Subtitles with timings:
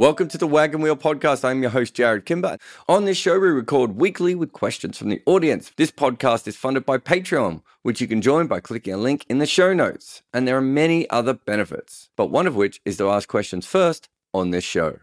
[0.00, 1.44] Welcome to the Wagon Wheel Podcast.
[1.44, 2.56] I'm your host, Jarrod Kimber.
[2.88, 5.72] On this show, we record weekly with questions from the audience.
[5.76, 9.40] This podcast is funded by Patreon, which you can join by clicking a link in
[9.40, 10.22] the show notes.
[10.32, 14.08] And there are many other benefits, but one of which is to ask questions first
[14.32, 15.00] on this show.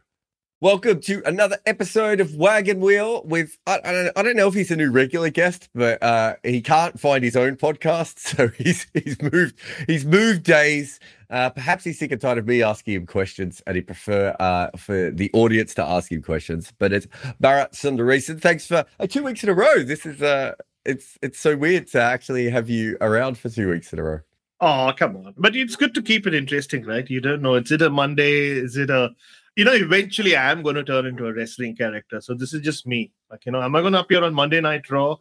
[0.59, 4.55] Welcome to another episode of Wagon Wheel with I, I, don't, I don't know if
[4.55, 8.87] he's a new regular guest, but uh, he can't find his own podcast, so he's
[8.95, 10.99] he's moved he's moved days.
[11.29, 14.75] Uh, perhaps he's sick and tired of me asking him questions, and he prefer uh,
[14.75, 16.73] for the audience to ask him questions.
[16.79, 17.05] But it's
[17.39, 18.41] Bharat Sundaresan.
[18.41, 19.83] Thanks for uh, two weeks in a row.
[19.83, 23.93] This is uh, it's it's so weird to actually have you around for two weeks
[23.93, 24.19] in a row.
[24.59, 25.35] Oh come on!
[25.37, 27.07] But it's good to keep it interesting, right?
[27.07, 27.53] You don't know.
[27.53, 28.47] Is it a Monday?
[28.47, 29.11] Is it a
[29.57, 32.21] you know, eventually I am going to turn into a wrestling character.
[32.21, 33.11] So this is just me.
[33.31, 35.17] Like, you know, am I going to appear on Monday Night Raw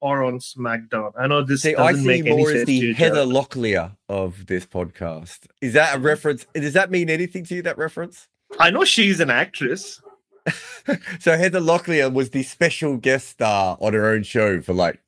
[0.00, 1.10] or on SmackDown?
[1.18, 2.66] I know this See, doesn't I see make any more as sense.
[2.66, 3.24] the Heather.
[3.24, 5.40] Locklear of this podcast.
[5.60, 6.04] Is that a mm.
[6.04, 6.46] reference?
[6.54, 7.62] Does that mean anything to you?
[7.62, 8.28] That reference?
[8.60, 10.00] I know she's an actress.
[11.18, 15.00] so Heather Locklear was the special guest star on her own show for like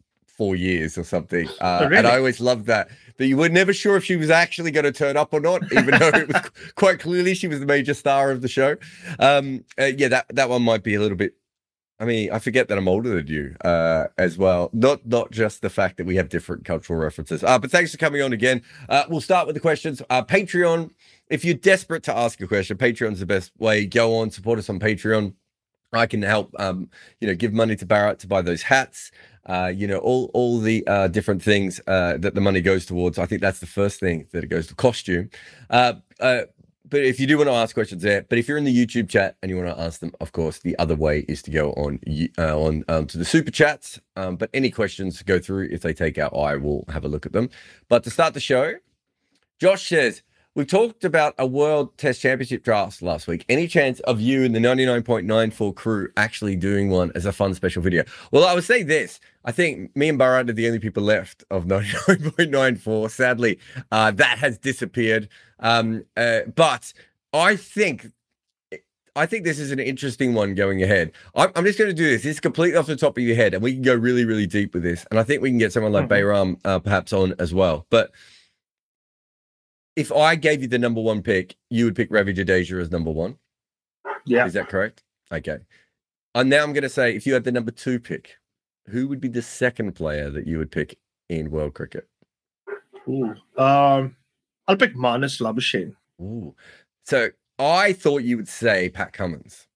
[0.42, 1.48] four years or something.
[1.60, 1.98] Uh, Oh, really?
[1.98, 2.88] And I always loved that.
[3.18, 5.62] That you were never sure if she was actually going to turn up or not,
[5.72, 8.76] even though it was quite clearly she was the major star of the show.
[9.18, 11.34] Um, uh, yeah, that that one might be a little bit.
[12.00, 14.70] I mean, I forget that I'm older than you uh, as well.
[14.72, 17.44] Not not just the fact that we have different cultural references.
[17.44, 18.62] Uh, but thanks for coming on again.
[18.88, 20.02] Uh, we'll start with the questions.
[20.10, 20.90] Uh, Patreon.
[21.28, 23.86] If you're desperate to ask a question, Patreon's the best way.
[23.86, 25.34] Go on, support us on Patreon.
[25.94, 26.88] I can help, um,
[27.20, 29.12] you know, give money to Bharat to buy those hats.
[29.46, 33.18] Uh, you know, all all the uh, different things uh, that the money goes towards.
[33.18, 35.30] I think that's the first thing that it goes to costume.
[35.68, 36.42] Uh, uh,
[36.88, 39.08] but if you do want to ask questions there, but if you're in the YouTube
[39.08, 41.72] chat and you want to ask them, of course, the other way is to go
[41.72, 41.98] on
[42.38, 43.98] uh, on um, to the super chats.
[44.14, 45.70] Um, but any questions go through.
[45.72, 47.48] If they take out, I will have a look at them.
[47.88, 48.74] But to start the show,
[49.58, 50.22] Josh says.
[50.54, 53.46] We talked about a World Test Championship draft last week.
[53.48, 57.80] Any chance of you and the 99.94 crew actually doing one as a fun special
[57.80, 58.04] video?
[58.32, 59.18] Well, I would say this.
[59.46, 63.10] I think me and Bharat are the only people left of 99.94.
[63.10, 63.58] Sadly,
[63.90, 65.30] uh, that has disappeared.
[65.60, 66.92] Um, uh, but
[67.32, 68.08] I think
[69.16, 71.12] I think this is an interesting one going ahead.
[71.34, 72.24] I'm, I'm just going to do this.
[72.24, 74.46] This is completely off the top of your head, and we can go really, really
[74.46, 75.06] deep with this.
[75.10, 76.10] And I think we can get someone like Mhm.
[76.10, 77.86] Bayram uh, perhaps on as well.
[77.88, 78.10] But
[79.96, 83.10] if I gave you the number one pick, you would pick Ravi Jadeja as number
[83.10, 83.36] one.
[84.24, 84.46] Yeah.
[84.46, 85.02] Is that correct?
[85.30, 85.58] Okay.
[86.34, 88.36] And now I'm going to say, if you had the number two pick,
[88.88, 90.98] who would be the second player that you would pick
[91.28, 92.08] in world cricket?
[93.08, 93.34] Ooh.
[93.58, 94.16] Um,
[94.68, 95.94] I'll pick Marnus Labuschagne.
[96.20, 96.54] Ooh.
[97.04, 99.66] So I thought you would say Pat Cummins.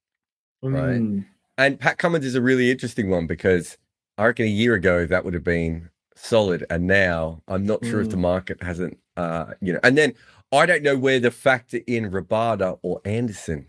[0.62, 1.00] Right.
[1.00, 1.27] Mm.
[1.59, 3.77] And Pat Cummins is a really interesting one because
[4.19, 8.00] I reckon a year ago that would have been solid, and now I'm not sure
[8.00, 8.21] if the Mm.
[8.21, 9.81] market hasn't, uh, you know.
[9.82, 10.15] And then
[10.53, 13.66] I don't know where to factor in Rabada or Anderson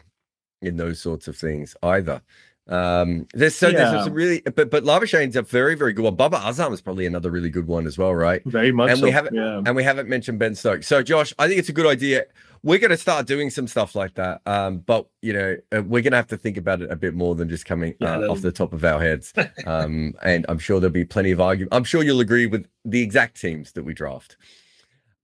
[0.62, 2.22] in those sorts of things either.
[2.70, 4.04] Um, there's so there's Yeah.
[4.04, 6.16] some really, but but Labuschagne's a very very good one.
[6.16, 8.42] Babar Azam is probably another really good one as well, right?
[8.46, 9.06] Very much And so.
[9.06, 9.62] we haven't- yeah.
[9.66, 10.86] And we haven't mentioned Ben Stokes.
[10.86, 12.26] So, Josh, I think it's a good idea.
[12.64, 14.42] We're going to start doing some stuff like that.
[14.46, 17.14] Um, but, you know, uh, we're going to have to think about it a bit
[17.14, 19.32] more than just coming uh, that'll- off the top of our heads.
[19.66, 21.74] Um, and I'm sure there'll be plenty of argument.
[21.74, 24.36] I'm sure you'll agree with the exact teams that we draft.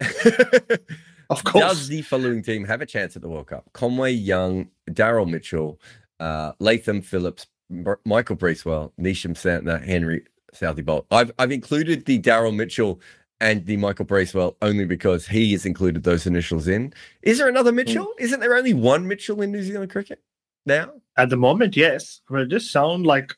[1.30, 1.64] Of course.
[1.64, 3.68] Does the following team have a chance at the World Cup?
[3.74, 5.80] Conway Young, Daryl Mitchell,
[6.20, 10.24] uh, Latham Phillips, M- Michael Bracewell, Neesham Santner, Henry
[10.54, 11.06] Southee Boult.
[11.12, 13.02] I've I've included the Daryl Mitchell
[13.40, 16.94] and the Michael Bracewell only because he has included those initials in.
[17.24, 18.14] Is there another Mitchell?
[18.20, 20.22] Isn't there only one Mitchell in New Zealand cricket
[20.66, 20.92] now?
[21.18, 22.22] At the moment, yes.
[22.30, 23.36] But it does sound like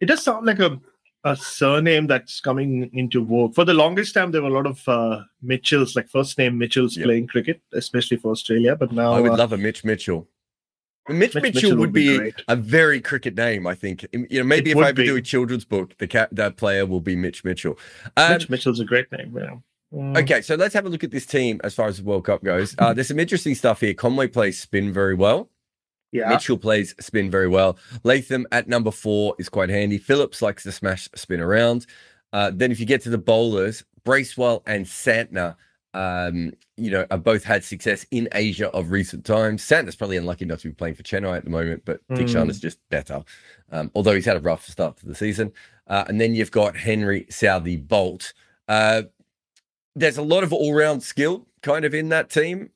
[0.00, 0.80] it does sound like a
[1.24, 3.54] a surname that's coming into vogue.
[3.54, 6.96] For the longest time, there were a lot of uh, Mitchells, like first name Mitchells,
[6.96, 7.04] Yep.
[7.06, 8.76] playing cricket, especially for Australia.
[8.76, 10.28] But now, I would uh, love a Mitch Mitchell.
[11.08, 14.06] Mitch, Mitch Mitchell, Mitchell would be be, a very cricket name, I think.
[14.12, 16.86] You know, maybe It if I ever do a children's book, the cat that player
[16.86, 17.78] will be Mitch Mitchell.
[18.16, 19.36] Um, Mitch Mitchell's a great name.
[19.36, 19.56] Yeah.
[19.92, 20.16] Mm.
[20.22, 22.42] Okay, so let's have a look at this team as far as the World Cup
[22.42, 22.74] goes.
[22.78, 23.94] Uh, there's some interesting stuff here.
[23.94, 25.50] Conway plays spin very well.
[26.12, 26.28] Yeah.
[26.28, 27.78] Mitchell plays spin very well.
[28.04, 29.98] Latham at number four is quite handy.
[29.98, 31.86] Phillips likes to smash spin around.
[32.32, 35.56] Uh, then if you get to the bowlers, Bracewell and Santner,
[35.94, 39.62] um, you know, have both had success in Asia of recent times.
[39.62, 42.18] Santner's probably unlucky not to be playing for Chennai at the moment, but Mm.
[42.18, 43.22] Dikshan is just better.
[43.70, 45.52] Um, although he's had a rough start to the season.
[45.86, 48.32] Uh, and then you've got Henry Southee Boult.
[48.68, 49.02] Uh,
[49.94, 52.70] there's a lot of all-round skill kind of in that team.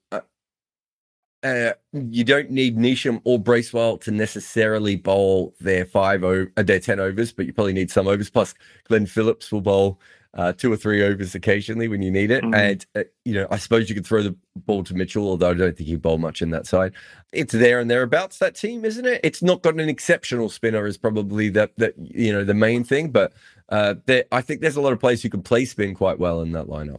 [1.42, 6.80] Uh, you don't need Neesham or Bracewell to necessarily bowl their five o- uh, their
[6.80, 8.30] ten overs, but you probably need some overs.
[8.30, 8.54] Plus,
[8.88, 10.00] Glenn Phillips will bowl
[10.34, 12.42] uh, two or three overs occasionally when you need it.
[12.42, 12.54] Mhm.
[12.54, 15.54] And uh, you know, I suppose you could throw the ball to Mitchell, although I
[15.54, 16.92] don't think he'd bowl much in that side.
[17.32, 19.20] It's there and thereabouts that team, isn't it?
[19.22, 23.10] It's not got an exceptional spinner, is probably that that you know the main thing,
[23.10, 23.32] but
[23.68, 26.40] uh, there, I think there's a lot of players who can play spin quite well
[26.42, 26.98] in that lineup.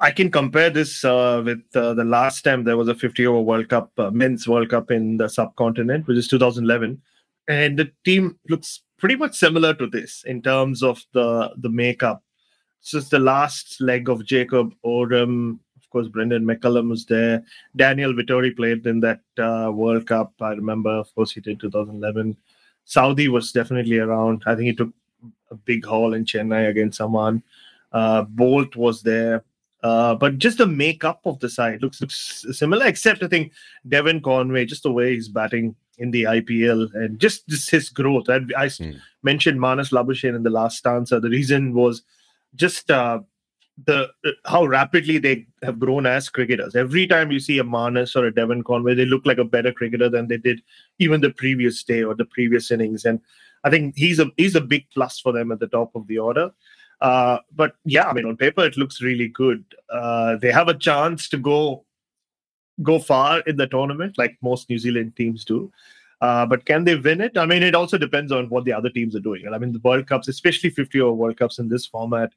[0.00, 3.40] I can compare this uh, with uh, the last time there was a 50 over
[3.40, 7.00] World Cup, uh, men's World Cup in the subcontinent, which is 2011.
[7.48, 12.22] And the team looks pretty much similar to this in terms of the, the makeup.
[12.80, 15.60] It's the last leg of Jacob Oram.
[15.76, 17.42] Of course, Brendon McCullum was there.
[17.76, 20.32] Daniel Vettori played in that uh, World Cup.
[20.40, 22.36] I remember, of course, he did 2011.
[22.86, 24.42] Southee was definitely around.
[24.46, 24.90] I think he took
[25.50, 27.42] a big haul in Chennai against someone.
[27.92, 29.44] Uh, Boult was there.
[29.82, 33.52] Uh, but just the makeup of the side looks, looks similar, except I think
[33.88, 38.28] Devon Conway, just the way he's batting in the IPL and just, just his growth.
[38.28, 38.92] I Hmm.
[39.22, 41.18] mentioned Marnus Labuschagne in the last answer.
[41.20, 42.02] The reason was
[42.56, 43.20] just uh,
[43.86, 44.08] the
[44.44, 46.74] how rapidly they have grown as cricketers.
[46.76, 49.72] Every time you see a Marnus or a Devon Conway, they look like a better
[49.72, 50.60] cricketer than they did
[50.98, 53.04] even the previous day or the previous innings.
[53.06, 53.20] And
[53.64, 56.18] I think he's a he's a big plus for them at the top of the
[56.18, 56.50] order.
[57.00, 59.64] Uh, but yeah, I mean, on paper it looks really good.
[59.88, 61.84] Uh, they have a chance to go
[62.82, 65.70] go far in the tournament, like most New Zealand teams do.
[66.20, 67.36] Uh, but can they win it?
[67.38, 69.46] I mean, it also depends on what the other teams are doing.
[69.46, 72.32] And I mean, the World Cups, especially 50 over World Cups in this format,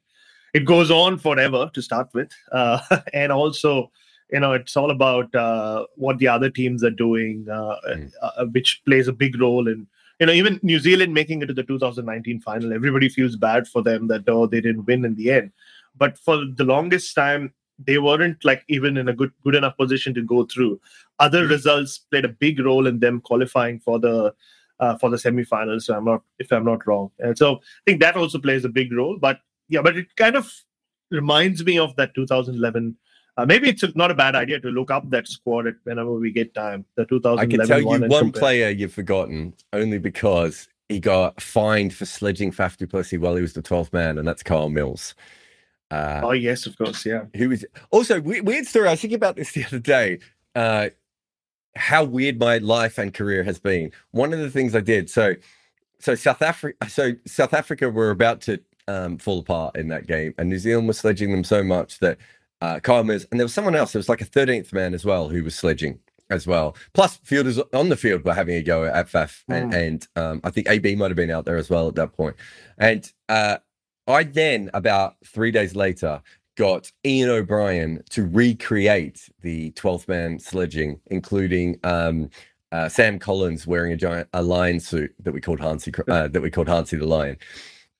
[0.54, 2.30] it goes on forever to start with.
[2.52, 2.80] Uh,
[3.12, 3.90] and also,
[4.32, 8.10] you know, it's all about uh, what the other teams are doing, uh, Mm.
[8.22, 9.86] uh, which plays a big role in
[10.20, 13.82] you know, even New Zealand making it to the 2019 final, everybody feels bad for
[13.82, 15.52] them that oh they didn't win in the end.
[15.96, 20.14] But for the longest time, they weren't like even in a good good enough position
[20.14, 20.80] to go through.
[21.18, 24.34] Other results played a big role in them qualifying for the
[24.80, 25.82] uh, for the semifinals.
[25.82, 27.10] So I'm not if I'm not wrong.
[27.18, 29.18] And so I think that also plays a big role.
[29.18, 30.52] But yeah, but it kind of
[31.10, 32.96] reminds me of that 2011.
[33.36, 36.30] Uh, maybe it's not a bad idea to look up that squad at whenever we
[36.30, 36.84] get time.
[36.94, 38.40] The 2011 I can tell you one and one compare.
[38.40, 43.42] player you've forgotten only because he got fined for sledging Faf du Plessis while he
[43.42, 45.14] was the 12th man, and that's Kyle Mills.
[45.90, 47.24] Uh, Oh yes, of course, yeah.
[47.36, 48.88] who was also weird story.
[48.88, 50.20] I was thinking about this the other day.
[50.54, 50.90] Uh,
[51.76, 53.90] how weird my life and career has been.
[54.12, 55.34] One of the things I did so,
[55.98, 60.34] so South Africa, so South Africa were about to um, fall apart in that game,
[60.38, 62.18] and New Zealand was sledging them so much that
[62.64, 63.92] uh, Kyle Mills and there was someone else.
[63.92, 65.98] There was like a thirteenth man as well who was sledging
[66.30, 66.76] as well.
[66.94, 70.50] Plus, fielders on the field were having a go at Faf, and, and um, I
[70.50, 72.36] think AB might have been out there as well at that point.
[72.78, 73.58] And uh,
[74.06, 76.22] I then, about three days later,
[76.56, 82.30] got Ian O'Brien to recreate the 12th man sledging, including um,
[82.72, 86.40] uh, Sam Collins wearing a giant a lion suit that we called Hansi uh, that
[86.40, 87.36] we called Hansi the Lion.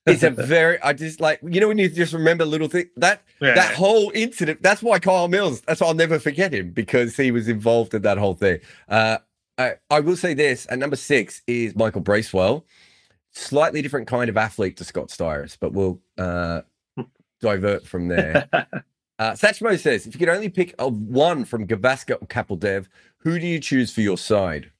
[0.05, 3.23] It's a very I just like you know when you just remember little thing that
[3.41, 3.55] Yeah.
[3.55, 4.61] that whole incident.
[4.61, 5.61] That's why Kyle Mills.
[5.61, 8.59] That's why I'll never forget him because he was involved in that whole thing.
[8.87, 9.17] Uh,
[9.57, 12.65] I, I will say this at number six is Michael Bracewell,
[13.33, 16.61] slightly different kind of athlete to Scott Styris, but we'll uh,
[17.41, 18.49] divert from there.
[19.17, 22.87] Uh, Satchmo says, if you could only pick a one from Gavaskar or Kapildev,
[23.19, 24.71] who do you choose for your side?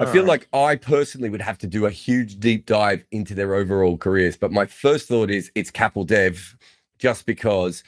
[0.00, 3.54] I feel like I personally would have to do a huge deep dive into their
[3.54, 6.56] overall careers, but my first thought is it's Kapil Dev,
[6.98, 7.84] just because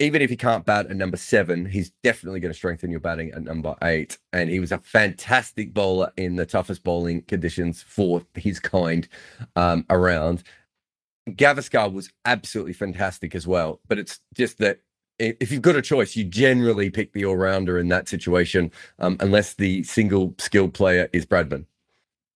[0.00, 3.32] even if he can't bat at number seven, he's definitely going to strengthen your batting
[3.32, 4.18] at number eight.
[4.32, 9.08] And he was a fantastic bowler in the toughest bowling conditions for his kind
[9.56, 10.44] um, around.
[11.28, 13.80] Gavaskar was absolutely fantastic as well.
[13.88, 14.80] But it's just that
[15.18, 19.16] if you've got a choice, you generally pick the all rounder in that situation, um,
[19.20, 21.66] unless the single skilled player is Bradman.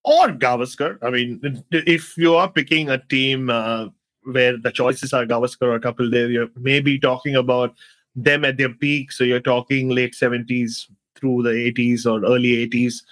[0.05, 0.99] Or Gavaskar.
[1.03, 3.89] I mean, if you are picking a team uh,
[4.25, 7.75] where the choices are Gavaskar or Kapil Dev, you're maybe talking about
[8.17, 9.13] them at their peak.
[9.13, 13.03] So you're talking late 70s through the 80s or early 80s.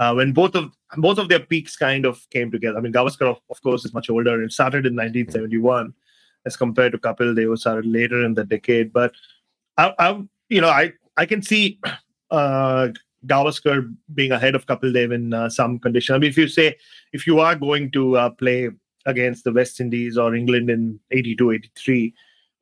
[0.00, 2.78] Uh, when both of both of their peaks kind of came together.
[2.78, 4.42] I mean, Gavaskar, of, of course, is much older.
[4.42, 5.94] It started in 1971
[6.46, 8.92] as compared to Kapil Dev, who started later in the decade.
[8.92, 9.12] But
[9.76, 11.78] I, I you know, I I can see
[12.30, 12.88] uh,
[13.26, 16.14] Gavaskar being ahead of Kapil Dev in uh, some condition.
[16.14, 16.76] I mean, if you say
[17.12, 18.70] if you are going to uh, play
[19.06, 22.14] against the West Indies or England in 82, 83,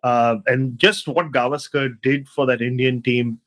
[0.02, 3.40] uh, and just what Gavaskar did for that Indian team,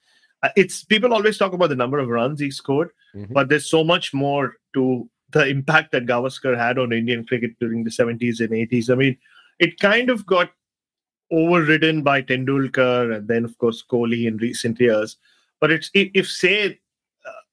[0.44, 3.34] uh, it's people always talk about the number of runs he scored, mm-hmm.
[3.34, 7.84] but there's so much more to the impact that Gavaskar had on Indian cricket during
[7.84, 8.90] the 70s and 80s.
[8.90, 9.18] I mean,
[9.62, 10.52] it kind of got
[11.32, 15.18] overridden by Tendulkar and then, of course, Kohli in recent years.
[15.62, 16.80] But it's if, say
[17.26, 17.44] uh,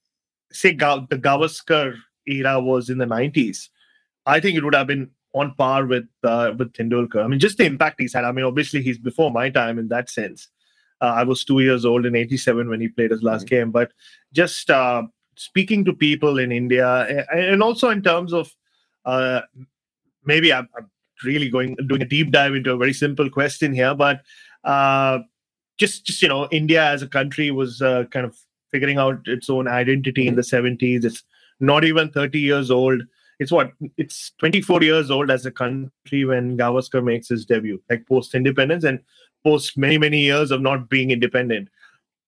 [0.51, 1.95] say Ga- the Gavaskar
[2.27, 3.69] era was in the 90s,
[4.25, 7.23] I think it would have been on par with uh, with Tendulkar.
[7.23, 8.25] I mean, just the impact he's had.
[8.25, 10.49] I mean, obviously he's before my time in that sense.
[11.01, 13.55] Uh, I was two years old in '87 when he played his last mm-hmm.
[13.55, 13.93] game, but
[14.33, 15.03] just uh,
[15.37, 18.51] speaking to people in India, and also in terms of
[19.05, 19.43] uh,
[20.25, 20.91] maybe I'm, I'm,
[21.25, 24.23] really going doing a deep dive into a very simple question here, but
[24.65, 25.21] uh,
[25.79, 28.37] just just you know, India as a country was uh, kind of
[28.71, 31.05] figuring out its own identity in the 70s.
[31.05, 31.23] It's
[31.61, 33.03] not even 30 years old.
[33.39, 38.07] It's what it's 24 years old as a country when Gavaskar makes his debut, like
[38.07, 39.01] post independence and
[39.45, 41.69] post many many years of not being independent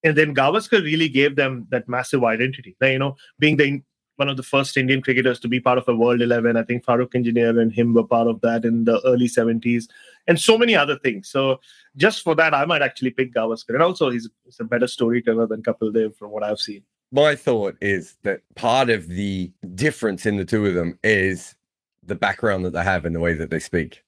[0.02, 2.76] and then Gavaskar really gave them that massive identity.
[2.80, 3.82] Like, you know, being the
[4.20, 6.56] one of the first Indian cricketers to be part of a World 11.
[6.56, 9.88] I think Farokh Engineer and him were part of that in the early 70s,
[10.28, 11.28] and so many other things.
[11.28, 11.58] So
[11.96, 13.70] just for that, I might actually pick Gavaskar.
[13.70, 16.82] And also, he's, he's a better storyteller than Kapil Dev from what I've seen.
[17.10, 21.56] My thought is that part of the difference in the two of them is
[22.04, 24.04] the background that they have and the way that they speak,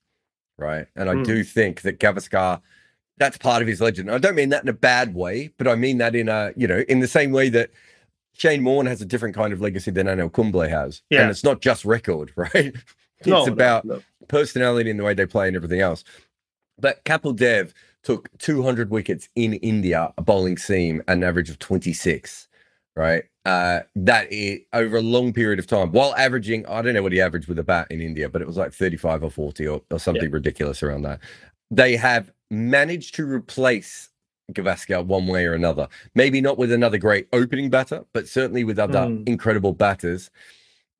[0.59, 0.87] right?
[0.95, 1.25] And I mm.
[1.25, 2.61] do think that Gavaskar–
[3.19, 4.11] that's part of his legend.
[4.11, 6.66] I don't mean that in a bad way, but I mean that in a, you
[6.66, 7.71] know, in the same way that
[8.35, 11.03] Shane Warne has a different kind of legacy than Anil Kumble has.
[11.11, 11.23] Yeah.
[11.23, 12.75] And it's not just record, right?
[13.19, 14.03] it's no, about no, no.
[14.29, 16.05] personality and the way they play and everything else.
[16.79, 22.49] But Kapil Dev took 200 wickets in India, a bowling seam, an average of 26,
[22.97, 23.25] right?
[23.45, 27.12] Uh, that is, over a long period of time, while averaging, I don't know what
[27.12, 29.83] he averaged with a bat in India, but it was like 35 or 40 or,
[29.91, 30.31] or something yeah.
[30.33, 31.21] ridiculous around that.
[31.71, 34.09] They have managed to replace
[34.53, 35.89] Gavaskar one way or another.
[36.15, 39.29] Maybe not with another great opening batter, but certainly with other mm.
[39.29, 40.31] incredible batters.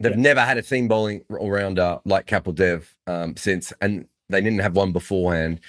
[0.01, 0.19] They've yeah.
[0.19, 4.61] never had a seam bowling all rounder like Kapil Dev um, since, and they didn't
[4.61, 5.61] have one beforehand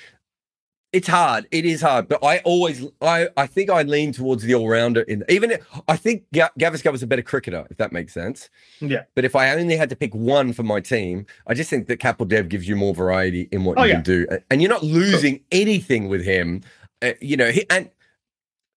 [0.94, 1.48] it's hard.
[1.50, 5.01] It is hard, but I always, I, I think I lean towards the all rounder.
[5.01, 8.50] In even, I think G- Gavaskar was a better cricketer, if that makes sense.
[8.80, 9.03] Yeah.
[9.15, 12.00] But if I only had to pick one for my team, I just think that
[12.00, 13.96] Kapil Dev gives you more variety in what oh, you yeah.
[13.96, 16.62] can do, and you're not losing anything with him.
[17.03, 17.89] Uh, you know, he, and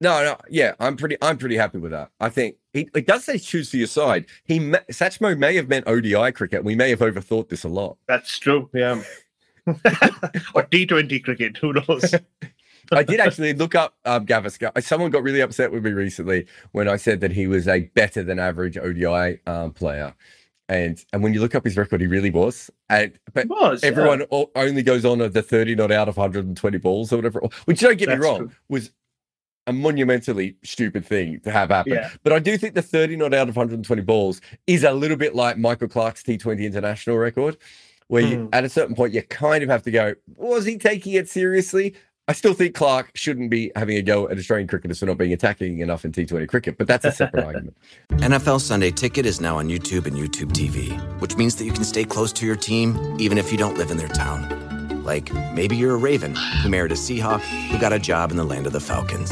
[0.00, 2.11] no, no, yeah, I'm pretty, I'm pretty happy with that.
[2.21, 4.26] I think he, it does say choose for your side.
[4.45, 6.64] He, Satchmo may have meant ODI cricket.
[6.64, 7.97] We may have overthought this a lot.
[8.06, 8.68] That's true.
[8.75, 9.02] Yeah.
[9.66, 11.56] or T20 cricket.
[11.59, 12.14] Who knows?
[12.92, 14.80] I did actually look up um, Gavaskar.
[14.83, 18.23] Someone got really upset with me recently when I said that he was a better
[18.23, 20.14] than average ODI um, player.
[20.68, 22.70] And and when you look up his record, he really was.
[22.88, 24.44] And but was, everyone yeah.
[24.56, 27.40] only goes on of the 30 not out of 120 balls or whatever.
[27.66, 28.50] Which don't get That's me wrong, true.
[28.68, 28.90] was
[29.68, 31.94] a monumentally stupid thing to have happen.
[31.94, 32.11] Yeah.
[32.23, 35.35] But I do think the 30 not out of 120 balls is a little bit
[35.35, 37.56] like Michael Clarke's T20 international record
[38.08, 38.49] where you, hmm.
[38.52, 41.94] at a certain point you kind of have to go, was he taking it seriously?
[42.28, 45.33] I still think Clarke shouldn't be having a go at Australian cricketers for not being
[45.33, 47.76] attacking enough in T20 cricket, but that's a separate argument.
[48.14, 51.85] NFL Sunday Ticket is now on YouTube and YouTube TV, which means that you can
[51.85, 55.04] stay close to your team even if you don't live in their town.
[55.04, 58.45] Like maybe you're a Raven who married a Seahawk who got a job in the
[58.45, 59.30] land of the Falcons.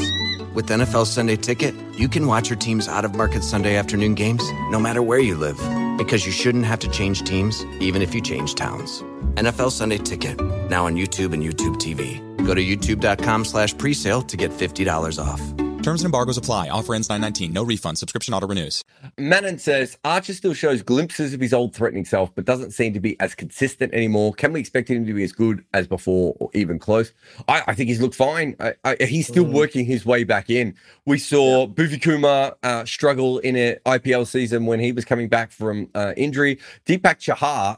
[0.53, 4.41] With NFL Sunday Ticket, you can watch your team's out of market Sunday afternoon games
[4.69, 5.57] no matter where you live
[5.97, 9.03] because you shouldn't have to change teams even if you change towns.
[9.35, 10.39] NFL Sunday Ticket,
[10.69, 12.19] now on YouTube and YouTube TV.
[12.45, 15.41] Go to youtube.com slash presale to get $50 off.
[15.85, 16.69] Terms and embargoes apply.
[16.69, 17.53] Offer ends 919.
[17.53, 17.99] No refund.
[17.99, 18.83] Subscription auto renews.
[19.19, 22.99] Manon says Archer still shows glimpses of his old threatening self, but doesn't seem to
[22.99, 24.33] be as consistent anymore.
[24.33, 27.13] Can we expect him to be as good as before or even close?
[27.47, 28.55] I, I think he's looked fine.
[28.59, 29.53] I, I, he's still mm.
[29.53, 30.73] working his way back in.
[31.05, 31.65] We saw yeah.
[31.67, 36.13] Bhuvi Kumar uh, struggle in an IPL season when he was coming back from uh,
[36.17, 36.57] injury.
[36.87, 37.77] Deepak Chahar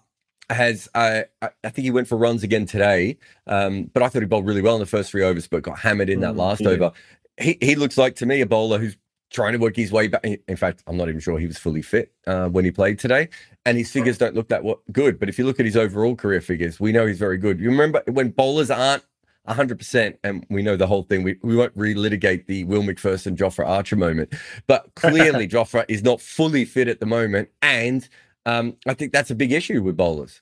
[0.49, 4.25] has, uh, I think he went for runs again today, um, but I thought he
[4.27, 6.61] bowled really well in the first three overs, but got hammered in that Mm, last
[6.61, 6.69] yeah.
[6.69, 6.91] over.
[7.39, 8.97] He he looks like to me a bowler who's
[9.29, 10.23] trying to work his way back.
[10.25, 13.29] In fact, I'm not even sure he was fully fit uh, when he played today,
[13.65, 15.19] and his figures don't look that good.
[15.19, 17.59] But if you look at his overall career figures, we know he's very good.
[17.59, 19.03] You remember when bowlers aren't
[19.47, 21.23] 100%, and we know the whole thing.
[21.23, 24.33] We, we won't relitigate the Will Macpherson Jofra Archer moment,
[24.67, 27.49] but clearly Jofra is not fully fit at the moment.
[27.61, 28.07] And
[28.47, 30.41] um, I think that's a big issue with bowlers.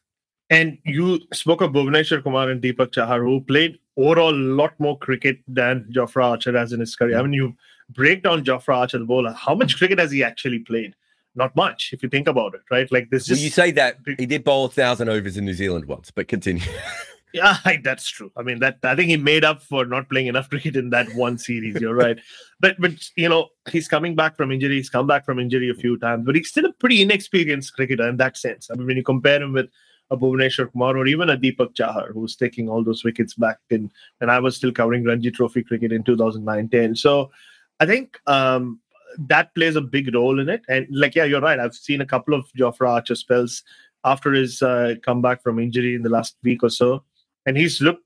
[0.51, 4.95] And you spoke of Bhuvneshwar Kumar and Deepak Chahar, who played overall a lot more
[5.00, 7.17] cricket than Jofra Archer has in his career.
[7.17, 7.55] I mean, you
[7.89, 9.33] break down Jofra Archer, the bowler.
[9.33, 10.95] How much cricket has he actually played?
[11.33, 12.89] Not much, if you think about it, right?
[12.91, 13.27] Like this.
[13.27, 16.12] Well, Just you say that he did bowl a thousand overs in New Zealand once,
[16.12, 16.63] but continue.
[17.36, 18.32] Yeah, that's true.
[18.38, 21.13] I mean, that I think he made up for not playing enough cricket in that
[21.15, 21.80] one series.
[21.82, 22.18] You're right,
[22.62, 24.75] but but you know he's coming back from injury.
[24.75, 28.08] He's come back from injury a few times, but he's still a pretty inexperienced cricketer
[28.08, 28.70] in that sense.
[28.72, 29.68] I mean, when you compare him with
[30.12, 33.92] a Bhuvneshwar Kumar or even a Deepak Chahar, who's taking all those wickets back in,
[34.22, 36.98] and I was still covering Ranji Trophy cricket in 2009-10.
[36.98, 37.32] So
[37.80, 38.80] I think um,
[39.18, 40.62] that plays a big role in it.
[40.70, 41.60] And like, yeah, you're right.
[41.60, 43.63] I've seen a couple of Jofra Archer spells
[44.06, 47.04] after his uh, comeback from injury in the last week or so,
[47.46, 48.04] and he's looked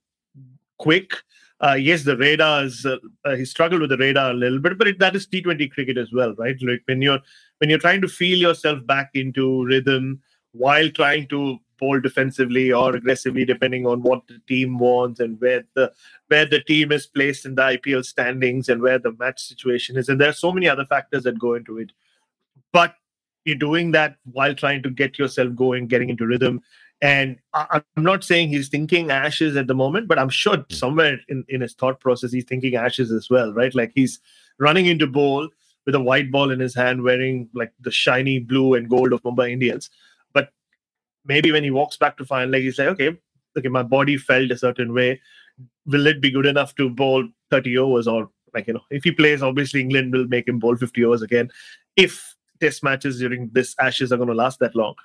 [0.77, 1.13] quick.
[1.62, 4.77] Uh, yes, the radar is uh, uh, he struggled with the radar a little bit,
[4.77, 6.55] but it, that is T20 cricket as well, right?
[6.62, 7.19] Like when you're
[7.58, 10.22] when you're trying to feel yourself back into rhythm
[10.53, 15.63] while trying to bowl defensively or aggressively, depending on what the team wants and where
[15.74, 15.91] the
[16.27, 20.08] where the team is placed in the IPL standings and where the match situation is,
[20.08, 21.91] and there are so many other factors that go into it.
[22.72, 22.96] But
[23.46, 26.62] you're doing that while trying to get yourself going, getting into rhythm.
[27.01, 30.73] And I, I'm not saying he's thinking ashes at the moment, but I'm sure hmm.
[30.73, 33.73] somewhere in, in his thought process, he's thinking ashes as well, right?
[33.73, 34.19] Like he's
[34.59, 35.47] running into bowl
[35.85, 39.23] with a white ball in his hand, wearing like the shiny blue and gold of
[39.23, 39.89] Mumbai Indians.
[40.33, 40.49] But
[41.25, 43.17] maybe when he walks back to final leg, he's like, okay,
[43.57, 45.21] okay, my body felt a certain way.
[45.85, 48.07] Will it be good enough to bowl 30 overs?
[48.07, 51.21] Or like, you know, if he plays, obviously England will make him bowl 50 overs
[51.21, 51.49] again.
[51.95, 54.95] If test matches during this ashes are going to last that long.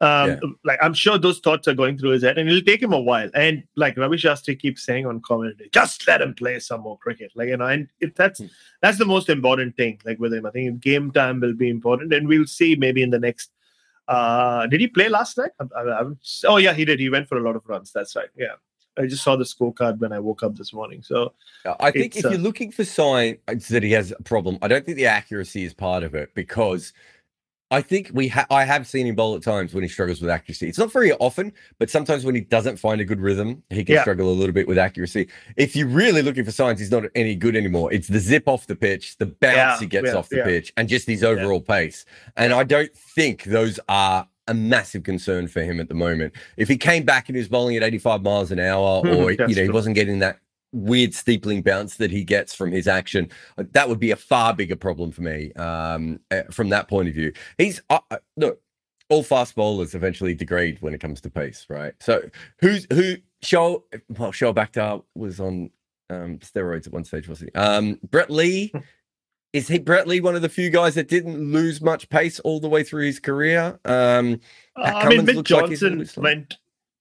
[0.00, 0.40] Um, Yeah.
[0.64, 3.00] like I'm sure those thoughts are going through his head, and it'll take him a
[3.00, 3.30] while.
[3.34, 7.32] And like Ravi Shastri keeps saying on commentary, just let him play some more cricket.
[7.34, 8.46] Like you know, and if that's Hmm.
[8.80, 10.00] that's the most important thing.
[10.04, 13.10] Like with him, I think game time will be important, and we'll see maybe in
[13.10, 13.50] the next.
[14.06, 15.50] Uh, did he play last night?
[15.60, 16.04] I, I, I
[16.46, 17.00] oh yeah, he did.
[17.00, 17.92] He went for a lot of runs.
[17.92, 18.30] That's right.
[18.36, 18.54] Yeah,
[18.96, 21.02] I just saw the scorecard when I woke up this morning.
[21.02, 21.34] So
[21.80, 24.84] I think if uh, you're looking for signs that he has a problem, I don't
[24.84, 26.92] think the accuracy is part of it because
[27.70, 30.30] I think we ha- I have seen him bowl at times when he struggles with
[30.30, 30.68] accuracy.
[30.68, 33.96] It's not very often, but sometimes when he doesn't find a good rhythm, he can
[33.96, 34.00] Yeah.
[34.02, 35.28] struggle a little bit with accuracy.
[35.56, 38.66] If you're really looking for signs he's not any good anymore, it's the zip off
[38.66, 41.60] the pitch, the bounce Yeah, he gets yeah, off the pitch, and just his overall
[41.60, 42.06] pace.
[42.36, 46.32] And I don't think those are a massive concern for him at the moment.
[46.56, 49.30] If he came back and he was bowling at 85 miles an hour, hmm, or
[49.32, 50.38] you know he wasn't getting that
[50.72, 54.54] weird steepling bounce that he gets from his action, uh, that would be a far
[54.54, 57.32] bigger problem for me um, uh, from that point of view.
[57.56, 58.60] He's uh, uh, look,
[59.08, 61.94] all fast bowlers eventually degrade when it comes to pace, right?
[62.00, 62.22] So
[62.60, 63.16] who's who?
[63.40, 63.84] Show
[64.18, 65.70] well, Shoaib Akhtar was on
[66.10, 67.60] um, steroids at one stage, wasn't he?
[67.60, 68.72] Um, Brett Lee.
[69.54, 72.60] Is he Brett Lee one of the few guys that didn't lose much pace all
[72.60, 73.78] the way through his career?
[73.86, 74.40] Um,
[74.76, 76.58] Uh, I mean, Cummins Mitch looks like he's Johnson like- went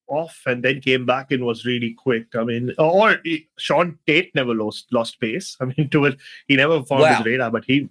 [0.08, 2.28] off and then came back and was really quick.
[2.36, 3.18] I mean, or
[3.58, 5.56] Shaun Tait never lost lost pace.
[5.62, 6.18] I mean, to it,
[6.48, 7.16] he never found Wow.
[7.16, 7.90] his radar, but he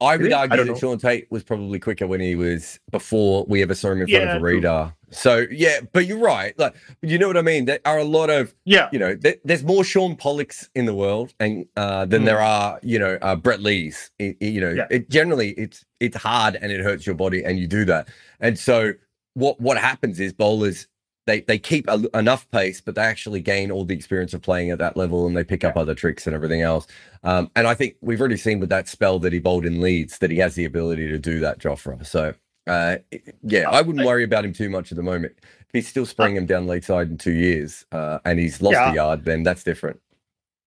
[0.00, 0.34] I would Really?
[0.34, 0.74] I argue that know.
[0.76, 4.24] Shaun Tait was probably quicker when he was before we ever saw him in front
[4.24, 4.94] Yeah, of a radar.
[5.10, 6.58] So yeah, but you're right.
[6.58, 7.64] Like you know what I mean.
[7.66, 9.14] There are a lot of yeah you know.
[9.14, 12.26] There, there's more Shaun Pollocks in the world, and uh, than Mm.
[12.26, 14.10] there are you know uh, Brett Lees.
[14.18, 14.88] It- it- you know, Yeah.
[14.90, 18.08] it generally it's it's hard and it hurts your body, and you do that.
[18.40, 18.92] And so
[19.34, 20.88] what what happens is bowlers.
[21.26, 24.70] They, they keep a, enough pace, but they actually gain all the experience of playing
[24.70, 26.86] at that level, and they pick up other tricks and everything else.
[27.22, 30.18] Um, and I think we've already seen with that spell that he bowled in Leeds
[30.18, 32.04] that he has the ability to do that, Jofra.
[32.06, 32.34] So,
[32.66, 32.96] uh,
[33.42, 35.32] yeah, I wouldn't worry about him too much at the moment.
[35.40, 38.74] If he's still spraying him down late side in two years uh, and he's lost
[38.74, 38.90] Yeah.
[38.90, 40.00] the yard, then that's different.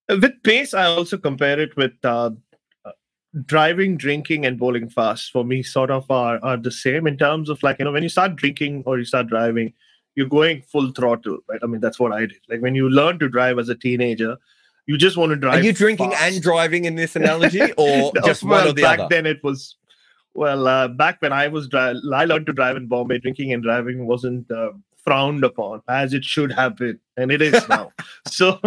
[0.09, 0.73] with pace.
[0.73, 2.31] I also compare it with uh,
[2.85, 2.91] uh,
[3.45, 5.31] driving, drinking, and bowling fast.
[5.31, 8.03] For me, sort of are are the same in terms of like you know when
[8.03, 9.73] you start drinking or you start driving,
[10.17, 11.59] you're going full throttle, right?
[11.63, 12.39] I mean that's what I did.
[12.49, 14.35] Like when you learn to drive as a teenager,
[14.87, 15.59] you just want to drive.
[15.61, 16.23] Are you drinking fast.
[16.33, 19.07] and driving in this analogy, or No, just well, one or the back other?
[19.15, 19.75] then it was
[20.33, 23.63] well uh, back when i was dri- i learned to drive in bombay drinking and
[23.63, 24.71] driving wasn't uh,
[25.07, 27.85] frowned upon as it should have been and it is now.
[28.37, 28.59] So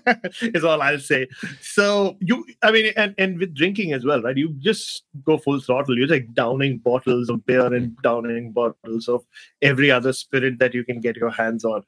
[0.56, 1.20] is all i'll say.
[1.60, 4.36] So you i mean and, and with drinking as well right?
[4.42, 5.98] You just go full throttle.
[5.98, 9.24] You're like downing bottles of beer and downing bottles of
[9.70, 11.82] every other spirit that you can get your hands on.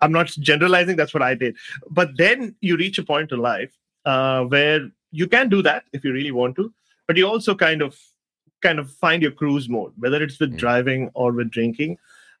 [0.00, 1.56] I'm not generalizing that's what i did.
[2.00, 3.72] But then you reach a point in life
[4.04, 4.80] uh, where
[5.12, 6.66] you can do that if you really want to
[7.06, 7.96] but you also kind of
[8.66, 10.58] kind of find your cruise mode whether it's with Mm.
[10.64, 11.96] driving or with drinking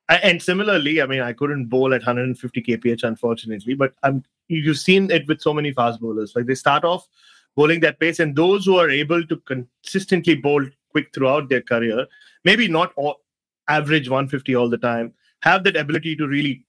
[0.08, 5.10] and similarly i mean i couldn't bowl at 150 kph unfortunately but i'm you've seen
[5.10, 7.08] it with so many fast bowlers like they start off
[7.56, 12.06] bowling that pace and those who are able to consistently bowl quick throughout their career
[12.44, 13.16] maybe not all,
[13.68, 16.64] average 150 all the time have that ability to really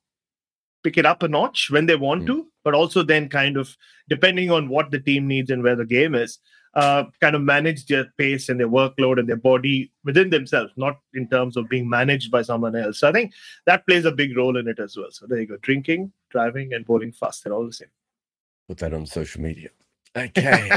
[0.83, 2.27] pick it up a notch when they want Mm.
[2.27, 3.77] to but also then kind of
[4.09, 6.39] depending on what the team needs and where the game is
[6.73, 10.99] uh, kind of manage their pace and their workload and their body within themselves, not
[11.13, 12.99] in terms of being managed by someone else.
[12.99, 13.33] So I think
[13.65, 15.11] that plays a big role in it as well.
[15.11, 15.57] So there you go.
[15.57, 17.89] Drinking, driving, and bowling fast, they're all the same.
[18.67, 19.69] Put that on social media.
[20.15, 20.71] Okay.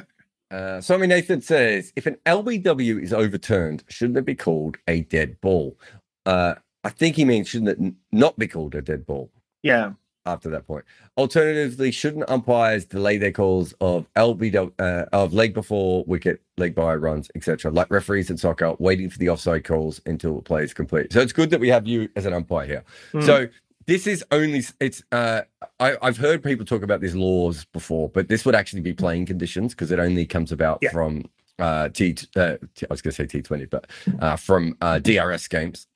[0.50, 5.40] uh, Swami Nathan says if an LBW is overturned, shouldn't it be called a dead
[5.40, 5.78] ball?
[6.26, 6.54] Uh,
[6.84, 9.30] I think he means shouldn't it not be called a dead ball
[9.62, 9.92] Yeah.
[10.26, 10.84] After that point?
[11.16, 16.94] Alternatively, shouldn't umpires delay their calls of LBW uh, of leg before wicket, leg by
[16.94, 20.74] runs, etc., like referees in soccer, waiting for the offside calls until the play is
[20.74, 21.12] complete?
[21.12, 22.84] So it's good that we have you as an umpire here.
[23.12, 23.20] Hmm.
[23.22, 23.48] So
[23.86, 25.42] this is only it's uh
[25.78, 29.26] I, I've heard people talk about these laws before, but this would actually be playing
[29.26, 30.90] conditions because it only comes about Yeah.
[30.90, 31.24] from
[31.58, 33.86] uh T, uh T I was gonna say T twenty, but
[34.20, 35.86] uh from uh DRS games.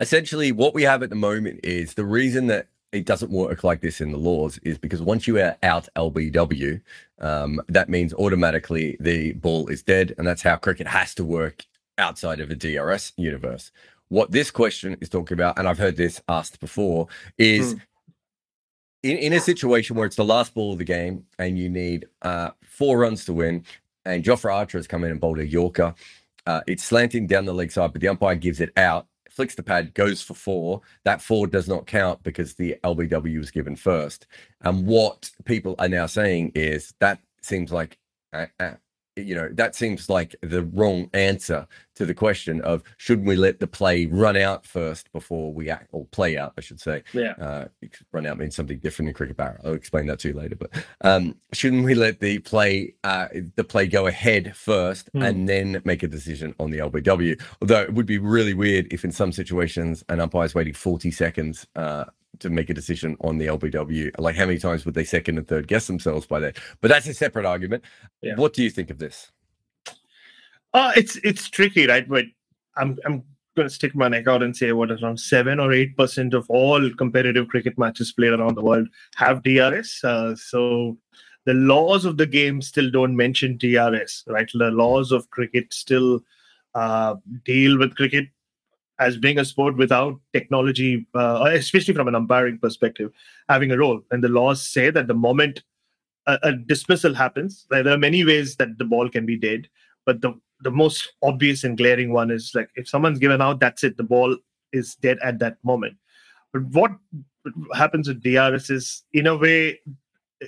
[0.00, 3.80] Essentially, what we have at the moment is the reason that it doesn't work like
[3.80, 6.80] this in the laws is because once you are out LBW,
[7.20, 11.66] um, that means automatically the ball is dead, and that's how cricket has to work
[11.98, 13.70] outside of a DRS universe.
[14.08, 17.74] What this question is talking about, and I've heard this asked before, is
[19.02, 22.06] in, in a situation where it's the last ball of the game and you need
[22.22, 23.64] uh, four runs to win,
[24.06, 25.94] and Jofra Archer has come in and bowled a Yorker.
[26.46, 29.06] Uh, it's slanting down the leg side, but the umpire gives it out,
[29.38, 30.80] flicks the pad, goes for four.
[31.04, 34.26] That four does not count because the LBW was given first.
[34.62, 37.98] And what people are now saying is that seems like,
[38.32, 38.72] uh, uh,
[39.18, 43.58] you know, that seems like the wrong answer to the question of should we let
[43.58, 47.02] the play run out first before we act, or play out, I should say.
[47.12, 47.32] Yeah.
[47.32, 47.66] Uh,
[48.12, 49.60] run out means something different in cricket barra.
[49.64, 50.54] I'll explain that to you later.
[50.56, 55.22] But um, shouldn't we let the play uh, the play go ahead first Hmm.
[55.22, 57.40] and then make a decision on the LBW?
[57.60, 61.66] Although it would be really weird if in some situations an umpire's waiting 40 seconds
[61.74, 62.04] uh,
[62.40, 64.12] to make a decision on the LBW.
[64.18, 66.58] Like how many times would they second and third guess themselves by that?
[66.80, 67.84] But that's a separate argument.
[68.22, 68.36] Yeah.
[68.36, 69.30] What do you think of this?
[70.74, 72.08] Uh, it's it's tricky, right?
[72.08, 72.26] But
[72.76, 73.24] I'm I'm
[73.56, 76.48] going to stick my neck out and say what around seven or eight percent of
[76.48, 80.02] all competitive cricket matches played around the world have DRS.
[80.04, 80.96] Uh, so
[81.44, 84.48] the laws of the game still don't mention DRS, right?
[84.52, 86.20] The laws of cricket still
[86.74, 88.28] uh, deal with cricket
[88.98, 93.12] as being a sport without technology, uh, especially from an umpiring perspective,
[93.48, 94.00] having a role.
[94.10, 95.62] And the laws say that the moment
[96.26, 99.68] a, a dismissal happens, there are many ways that the ball can be dead,
[100.04, 103.84] but the the most obvious and glaring one is like if someone's given out, that's
[103.84, 103.96] it.
[103.96, 104.36] The ball
[104.72, 105.96] is dead at that moment.
[106.52, 106.92] But what
[107.74, 109.80] happens with DRS is, in a way,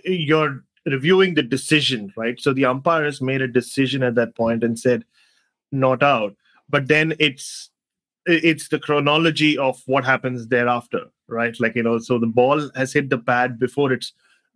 [0.04, 2.40] you're reviewing the decision, right?
[2.40, 5.04] So the umpire has made a decision at that point and said,
[5.72, 6.34] not out.
[6.68, 7.69] But then it's
[8.30, 11.58] it's the chronology of what happens thereafter, right?
[11.60, 14.12] Like you know, so the ball has hit the pad before it's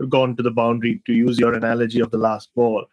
[0.09, 1.03] gone to the boundary.
[1.07, 2.87] To use your analogy of the last ball,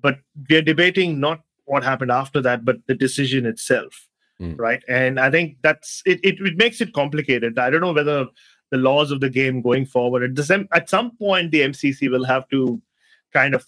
[0.00, 4.08] but we're debating not what happened after that, but the decision itself,
[4.40, 4.58] Mm.
[4.58, 4.82] right?
[4.88, 6.40] And I think that's it, it.
[6.40, 7.58] It makes it complicated.
[7.58, 8.26] I don't know whether
[8.70, 12.08] the laws of the game going forward at the same at some point the MCC
[12.10, 12.80] will have to
[13.32, 13.66] kind of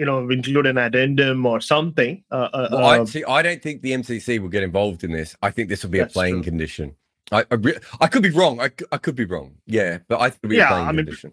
[0.00, 2.24] you know include an addendum or something.
[2.32, 3.22] Uh, uh, Well, I uh, see.
[3.24, 5.36] I don't think the MCC will get involved in this.
[5.42, 6.50] I think this will be a playing true.
[6.50, 6.96] condition.
[7.30, 8.60] I I, re- I could be wrong.
[8.60, 9.48] I, I could be wrong.
[9.66, 11.32] Yeah, but I think it'll be Yeah, a playing I mean, condition.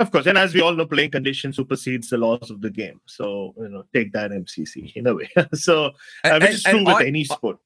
[0.00, 3.00] Of course, and as we all know, playing condition supersedes the laws of the game.
[3.06, 5.30] So you know, take that MCC in a way.
[5.54, 5.90] so, uh,
[6.24, 7.58] And- which and- is true and with I- any sport.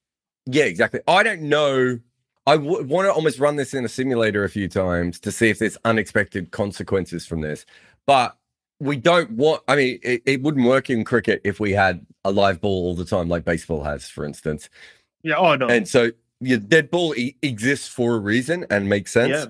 [0.46, 1.00] Yeah, exactly.
[1.08, 1.98] I don't know.
[2.46, 5.50] I w- want to almost run this in a simulator a few times to see
[5.50, 7.66] if there's unexpected consequences from this.
[8.06, 8.37] But
[8.80, 12.30] we don't want, I mean, it, it wouldn't work in cricket if we had a
[12.30, 14.70] live ball all the time, like baseball has, for instance.
[15.22, 15.36] Yeah.
[15.36, 15.66] Oh no.
[15.66, 19.48] And so your dead ball e- exists for a reason and makes sense.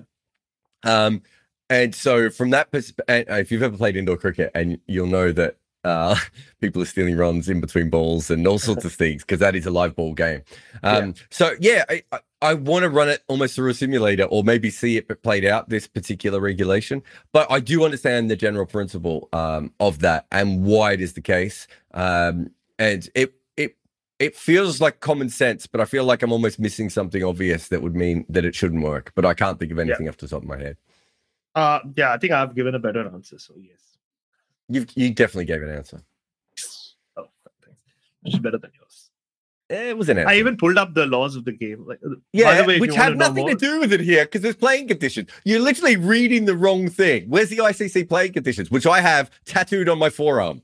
[0.83, 1.05] Yeah.
[1.05, 1.21] Um,
[1.69, 5.57] and so from that perspective, if you've ever played indoor cricket, and you'll know that
[5.83, 6.15] uh,
[6.61, 9.65] people are stealing runs in between balls and all sorts of things because that is
[9.65, 10.41] a live ball game.
[10.83, 14.43] Um, So yeah, I, I, I want to run it almost through a simulator or
[14.43, 17.03] maybe see it played out this particular regulation.
[17.31, 21.21] But I do understand the general principle um, of that and why it is the
[21.21, 21.67] case.
[21.93, 23.77] Um, and it it
[24.19, 27.81] it feels like common sense, but I feel like I'm almost missing something obvious that
[27.81, 29.11] would mean that it shouldn't work.
[29.15, 30.77] But I can't think of anything off the top of my head.
[31.55, 33.37] Uh, yeah, I think I've given a better answer.
[33.39, 33.88] So yes.
[34.69, 36.01] You you definitely gave an answer.
[37.17, 37.25] Oh,
[37.65, 37.81] thanks.
[38.23, 39.09] Much better than yours.
[39.69, 40.29] It was an answer.
[40.29, 41.85] I even pulled up the laws of the game.
[41.87, 43.93] Like, uh, by Yeah, the way, which you wanna have know nothing to do with
[43.93, 45.29] it here because there's playing conditions.
[45.45, 47.25] You're literally reading the wrong thing.
[47.29, 50.61] Where's the ICC playing conditions, which I have tattooed on my forearm?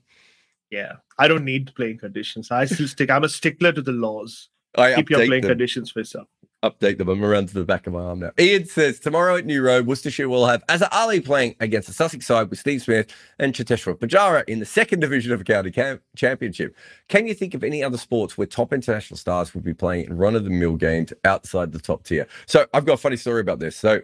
[0.70, 2.50] Yeah, I don't need playing conditions.
[2.50, 3.08] I still stick.
[3.10, 4.48] I'm a stickler to the laws.
[4.76, 5.50] I Keep your playing them.
[5.50, 6.26] conditions for yourself.
[6.68, 7.08] Update them.
[7.08, 8.32] I'm around to the back of my arm now.
[8.38, 12.26] Ian says tomorrow at New Road, Worcestershire will have Azhar Ali playing against the Sussex
[12.26, 13.06] side with Steve Smith
[13.38, 16.74] and Cheteshwar Pujara in the second division of a county cam- championship.
[17.08, 20.16] Can you think of any other sports where top international stars would be playing in
[20.16, 22.26] run-of-the-mill games outside the top tier?
[22.46, 23.76] So I've got a funny story about this.
[23.76, 24.00] So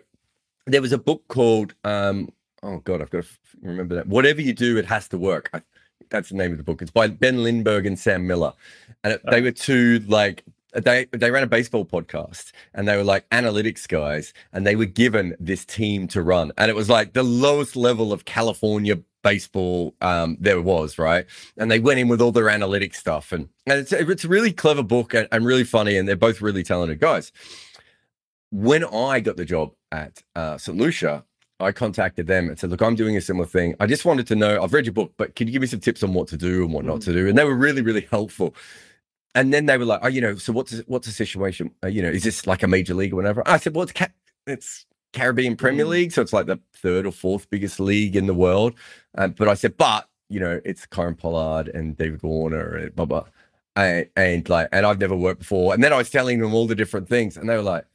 [0.66, 2.28] there was a book called um,
[2.62, 3.28] oh god, I've got to
[3.60, 4.06] remember that.
[4.06, 5.50] Whatever you do, it has to work.
[5.52, 5.62] I,
[6.10, 6.82] that's the name of the book.
[6.82, 8.52] It's by Ben Lindbergh and Sam Miller,
[9.02, 13.04] and it, they were two like they they ran a baseball podcast, and they were
[13.04, 17.12] like analytics guys, and they were given this team to run, and it was like
[17.12, 21.26] the lowest level of California baseball um, there was, right?
[21.56, 24.52] And they went in with all their analytics stuff, and, and it's it's a really
[24.52, 27.32] clever book and, and really funny, and they're both really talented guys
[28.52, 30.76] when I got the job at uh, St.
[30.76, 31.24] Lucia,
[31.58, 33.74] I contacted them and said, "Look, I'm doing a similar thing.
[33.80, 34.62] I just wanted to know.
[34.62, 36.64] I've read your book, but can you give me some tips on what to do
[36.64, 38.54] and what not to do?" And they were really, really helpful.
[39.34, 41.70] And then they were like, "Oh, you know, so what's what's the situation?
[41.82, 43.92] Uh, you know, is this like a major league or whatever?" I said, "Well, it's
[43.92, 44.08] ca-
[44.46, 48.34] it's Caribbean Premier League, so it's like the third or fourth biggest league in the
[48.34, 48.74] world."
[49.16, 53.06] Um, but I said, "But you know, it's Kieron Pollard and David Warner and blah
[53.06, 53.24] blah."
[53.74, 55.72] And, and like, and I've never worked before.
[55.72, 57.86] And then I was telling them all the different things, and they were like,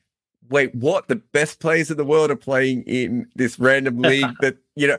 [0.49, 1.07] wait, what?
[1.07, 4.97] The best players in the world are playing in this random league that, you know.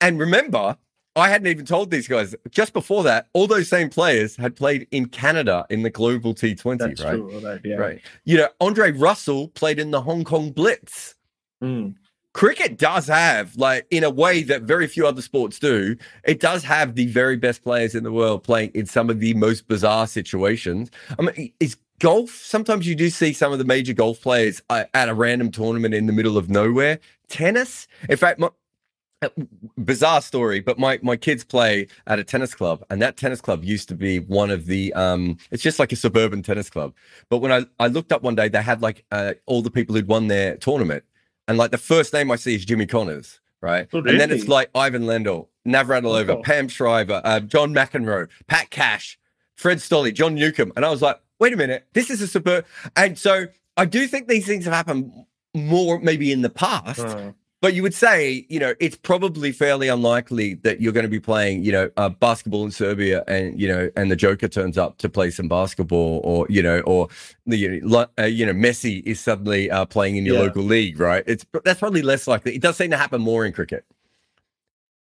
[0.00, 0.76] And remember,
[1.18, 4.86] I hadn't even told these guys just before that, all those same players had played
[4.90, 7.16] in Canada in the global T20, That's right?
[7.16, 7.40] true.
[7.40, 7.60] Right.
[7.64, 7.76] Yeah.
[7.76, 8.00] Right.
[8.24, 11.14] You know, Andre Russell played in the Hong Kong Blitz.
[11.62, 11.94] Mm.
[12.34, 16.62] Cricket does have, like, in a way that very few other sports do, it does
[16.62, 20.06] have the very best players in the world playing in some of the most bizarre
[20.06, 20.90] situations.
[21.18, 24.84] I mean, is golf sometimes you do see some of the major golf players uh,
[24.94, 27.00] at a random tournament in the middle of nowhere.
[27.28, 28.50] Tennis, in fact, my,
[29.76, 33.64] bizarre story, but my my kids play at a tennis club, and that tennis club
[33.64, 35.38] used to be one of the um.
[35.50, 36.94] It's just like a suburban tennis club.
[37.28, 39.94] But when I I looked up one day, they had like uh, all the people
[39.94, 41.04] who'd won their tournament,
[41.46, 43.88] and like the first name I see is Jimmy Connors, right?
[43.92, 46.42] Oh, And then it's like Ivan Lendl, Navratilova, Oh.
[46.42, 49.18] Pam Shriver, uh, John McEnroe, Pat Cash,
[49.56, 52.64] Fred Stolle, John Newcombe, and I was like, wait a minute, this is a suburb.
[52.96, 55.12] And so I do think these things have happened
[55.54, 57.00] more maybe in the past.
[57.00, 61.10] Uh, But you would say, you know, it's probably fairly unlikely that you're going to
[61.10, 64.78] be playing, you know, uh, basketball in Serbia, and you know, and the Joker turns
[64.78, 67.08] up to play some basketball, or you know, or
[67.46, 70.42] the you know, uh, you know Messi is suddenly uh, playing in your Yeah.
[70.42, 71.24] local league, right?
[71.26, 72.54] It's that's probably less likely.
[72.54, 73.84] It does seem to happen more in cricket.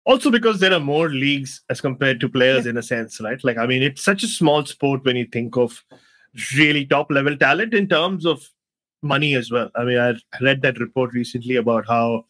[0.04, 3.58] also because there are more leagues as compared to players in a sense right like
[3.58, 5.82] i mean it's such a small sport when you think of
[6.56, 8.48] really top level talent in terms of
[9.02, 12.24] money as well i mean i read that report recently about how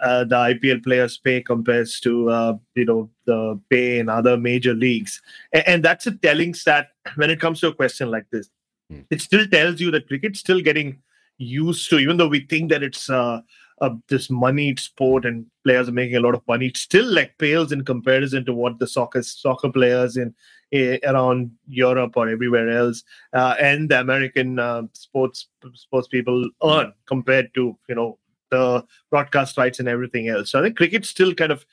[0.00, 4.74] uh, the IPL players pay compares to uh, you know the pay in other major
[4.74, 5.20] leagues,
[5.52, 8.48] and, and that's a telling stat when it comes to a question like this.
[8.90, 9.00] Hmm.
[9.10, 11.02] It still tells you that cricket's still getting
[11.38, 13.40] used to, even though we think that it's uh,
[13.80, 17.36] uh, this moneyed sport and players are making a lot of money, it still like
[17.38, 20.34] pales in comparison to what the soccer soccer players in
[20.72, 26.92] eh, around Europe or everywhere else uh, and the American uh, sports sports people earn
[27.06, 28.18] compared to you know
[28.54, 28.66] the
[29.10, 30.50] broadcast rights and everything else.
[30.50, 31.64] So I think cricket's still kind of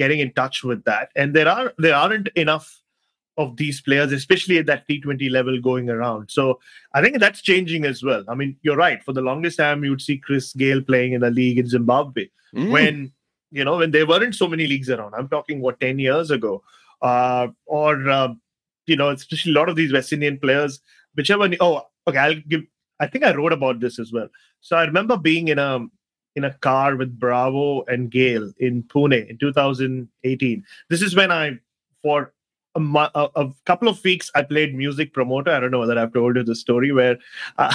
[0.00, 2.68] getting in touch with that, and there are there aren't enough
[3.42, 6.30] of these players, especially at that T20 level, going around.
[6.30, 6.58] So
[6.96, 8.22] I think that's changing as well.
[8.28, 9.02] I mean, you're right.
[9.06, 12.26] For the longest time, you would see Chris Gayle playing in a league in Zimbabwe
[12.54, 12.70] Mm.
[12.76, 12.94] when
[13.58, 15.14] you know when there weren't so many leagues around.
[15.14, 16.62] I'm talking what ten years ago,
[17.10, 18.34] uh, or uh,
[18.86, 20.80] you know, especially a lot of these West Indian players,
[21.14, 21.48] whichever.
[21.60, 21.74] Oh,
[22.08, 22.62] okay, I'll give.
[22.98, 24.28] I think I wrote about this as well.
[24.60, 25.86] So I remember being in a
[26.40, 30.64] in a car with Bravo and Gayle in Pune in 2018.
[30.88, 31.58] This is when I
[32.02, 32.32] for
[32.74, 35.50] a, mo- a, couple of weeks I played music promoter.
[35.50, 37.18] I don't know whether I've told you the story where
[37.58, 37.74] uh,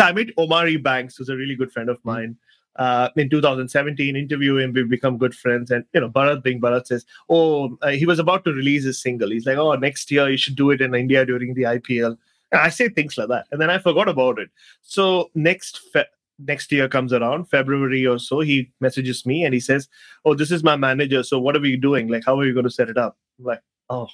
[0.38, 2.36] Omari Banks, who's a really good friend of mine.
[2.76, 5.70] uh, in 2017, interview him, we become good friends.
[5.70, 9.00] And, you know, Bharat being Bharat says, oh, uh, he was about to release his
[9.00, 9.30] single.
[9.30, 12.18] He's like, oh, next year you should do it in India during the IPL.
[12.52, 13.46] And I say things like that.
[13.50, 14.50] And then I forgot about it.
[14.82, 19.60] So next fe- next year comes around, February or so, he messages me and he
[19.60, 19.88] says,
[20.24, 21.22] oh, this is my manager.
[21.22, 22.08] So what are we doing?
[22.08, 23.16] Like, how are you going to set it up?
[23.38, 24.08] I'm like, oh,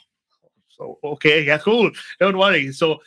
[0.69, 1.91] so okay, yeah, cool.
[2.19, 2.73] Don't worry.
[2.73, 3.01] So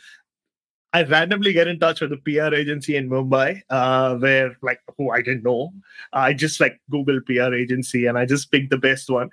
[0.92, 5.10] I randomly get in touch with a PR agency in Mumbai, uh, where like who
[5.10, 5.72] I didn't know.
[6.12, 9.30] I just like Google PR agency and I just picked the best one.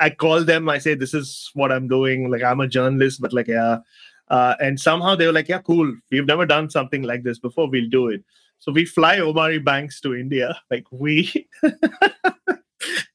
[0.00, 0.68] I call them.
[0.68, 2.30] I say this is what I'm doing.
[2.30, 3.78] Like I'm a journalist, but like yeah.
[4.28, 5.96] Uh, and somehow they were like, yeah, cool.
[6.10, 7.70] We've never done something like this before.
[7.70, 8.22] We'll do it.
[8.58, 10.58] So we fly Omari Banks to India.
[10.70, 11.48] Like we.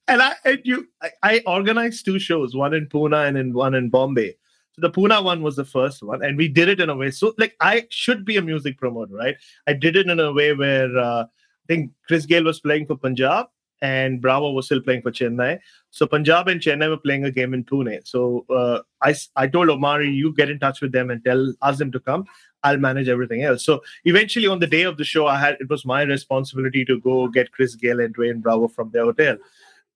[0.07, 3.75] and I and you I, I organized two shows, one in Pune and in one
[3.75, 4.35] in Bombay.
[4.73, 7.11] So the Pune one was the first one, and we did it in a way.
[7.11, 9.35] So like I should be a music promoter, right?
[9.67, 12.97] I did it in a way where uh, I think Chris Gayle was playing for
[12.97, 13.47] Punjab
[13.81, 15.59] and Bravo was still playing for Chennai.
[15.91, 18.05] So Punjab and Chennai were playing a game in Pune.
[18.07, 21.77] So uh, I I told Omari, you get in touch with them and tell ask
[21.77, 22.25] them to come.
[22.63, 23.63] I'll manage everything else.
[23.65, 26.99] So eventually, on the day of the show, I had it was my responsibility to
[26.99, 29.37] go get Chris Gayle and Dwayne Bravo from their hotel.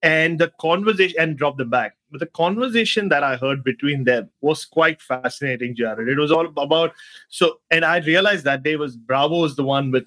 [0.03, 1.95] And the conversation and drop them back.
[2.12, 6.08] But the conversation that i heard between them was quite fascinating jarrod.
[6.08, 6.93] It was all about
[7.30, 10.06] so and i realized that day was bravo is the one with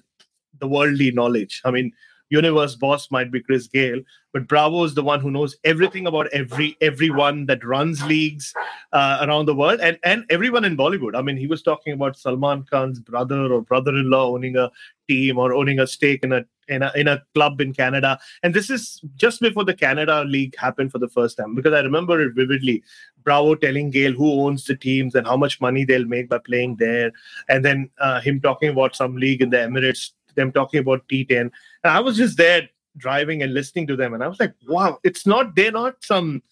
[0.59, 1.61] the worldly knowledge.
[1.65, 1.91] I mean
[2.31, 4.01] universe boss might be chris Gayle,
[4.33, 8.53] but bravo is the one who knows everything about every everyone that runs leagues
[8.93, 12.17] uh, around the world and and everyone in bollywood i mean he was talking about
[12.17, 14.71] salman khan's brother or brother-in-law owning a
[15.07, 18.17] team or owning a stake in a in a in a club in Canada.
[18.43, 21.81] And this is just before the Canada League happened for the first time because I
[21.81, 22.83] remember it vividly.
[23.23, 26.77] Bravo telling Gayle who owns the teams and how much money they'll make by playing
[26.77, 27.11] there,
[27.49, 31.39] and then uh, him talking about some league in the Emirates, them talking about T10.
[31.39, 31.51] And
[31.83, 35.25] I was just there driving and listening to them, and I was like, wow, it's
[35.25, 36.43] not they're not some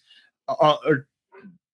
[0.48, 0.96] uh, uh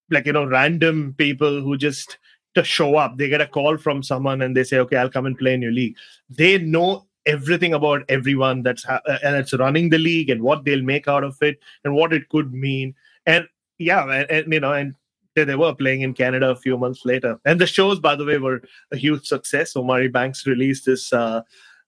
[0.10, 2.18] like you know random people who just
[2.56, 3.18] to show up.
[3.18, 5.62] They get a call from someone and they say, "Okay, I'll come and play in
[5.62, 5.96] your league."
[6.30, 10.82] They know everything about everyone that's ha- uh, that's running the league and what they'll
[10.84, 12.96] make out of it and what it could mean.
[13.26, 14.96] And yeah, and, and you know, and
[15.36, 17.40] they were playing in Canada a few months later.
[17.46, 19.76] And the shows, by the way, were a huge success.
[19.76, 21.42] Omari Banks released this uh,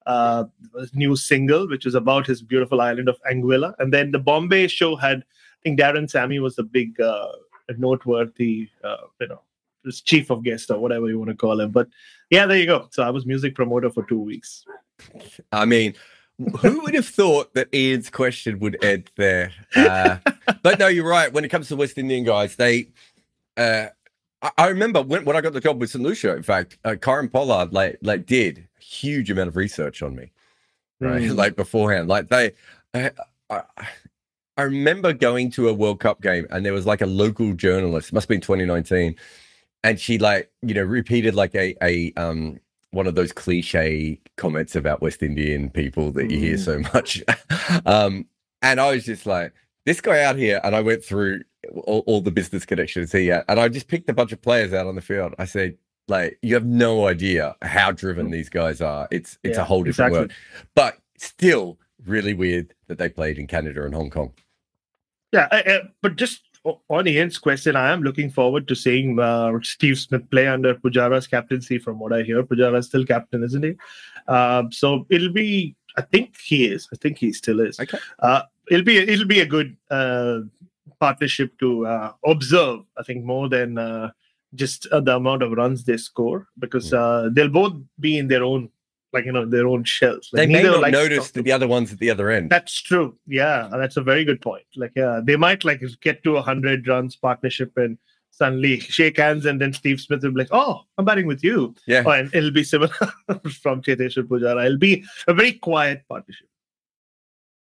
[0.07, 0.45] uh,
[0.93, 3.73] new single, which was about his beautiful island of Anguilla.
[3.77, 7.27] And then the Bombay show had, I think Darren Sammy was the big uh,
[7.77, 9.41] noteworthy, uh, you know,
[10.05, 11.71] chief of guest or whatever you want to call him.
[11.71, 11.87] But
[12.29, 12.87] yeah, there you go.
[12.91, 14.63] So I was music promoter for two weeks.
[15.51, 15.93] I mean,
[16.59, 19.51] who would have thought that Ian's question would end there?
[19.75, 20.17] Uh,
[20.63, 21.31] but no, you're right.
[21.31, 22.89] When it comes to West Indian guys, they.
[23.57, 23.87] Uh,
[24.41, 26.03] I, I remember when, when I got the job with St.
[26.03, 26.35] Lucia.
[26.35, 30.31] In fact, uh, Kieron Pollard like like did a huge amount of research on me,
[30.99, 31.21] right?
[31.31, 31.35] Mm.
[31.35, 32.51] like beforehand, like they.
[32.93, 33.11] I,
[33.49, 33.61] I,
[34.57, 38.11] I remember going to a World Cup game and there was like a local journalist,
[38.11, 39.15] must have been 2019,
[39.83, 42.59] and she like you know repeated like a a um
[42.91, 46.59] one of those cliche comments about West Indian people that you hear mm.
[46.59, 47.23] so much.
[47.85, 48.25] um,
[48.61, 49.53] and I was just like,
[49.87, 51.43] this guy out here, and I went through
[51.85, 54.73] all, all, the business connections he had, and I just picked a bunch of players
[54.73, 55.33] out on the field.
[55.39, 55.77] I said,
[56.09, 59.07] like, you have no idea how driven these guys are.
[59.11, 60.19] It's it's yeah, a whole different exactly.
[60.19, 60.31] world,
[60.75, 64.33] but still really weird that they played in Canada and Hong Kong.
[65.31, 66.41] Yeah, uh, but just
[66.89, 71.27] on Ian's question, I am looking forward to seeing uh, Steve Smith play under Pujara's
[71.27, 71.79] captaincy.
[71.79, 73.75] From what I hear, Pujara is still captain, isn't he?
[74.27, 75.77] Uh, so it'll be.
[75.95, 76.89] I think he is.
[76.93, 77.79] I think he still is.
[77.79, 77.97] Okay.
[78.19, 78.97] Uh, it'll be.
[78.97, 80.39] It'll be a good uh,
[80.99, 82.81] partnership to uh, observe.
[82.97, 84.11] I think more than uh,
[84.55, 87.33] just the amount of runs they score, because hmm.
[87.33, 88.69] they'll both be in their own
[89.13, 90.29] like you know their own shells.
[90.31, 92.49] Like, they may not notice the other ones at the other end.
[92.49, 93.17] That's true.
[93.25, 94.65] Yeah, that's a very good point.
[94.75, 97.97] Like yeah, they might like get to a hundred runs partnership and
[98.31, 101.75] suddenly shake hands and then Steve Smith will be like, "Oh, I'm batting with you."
[101.87, 102.89] Yeah, oh, and it'll be similar
[103.61, 104.65] from Cheteshwar Pujara.
[104.65, 106.47] It'll be a very quiet partnership.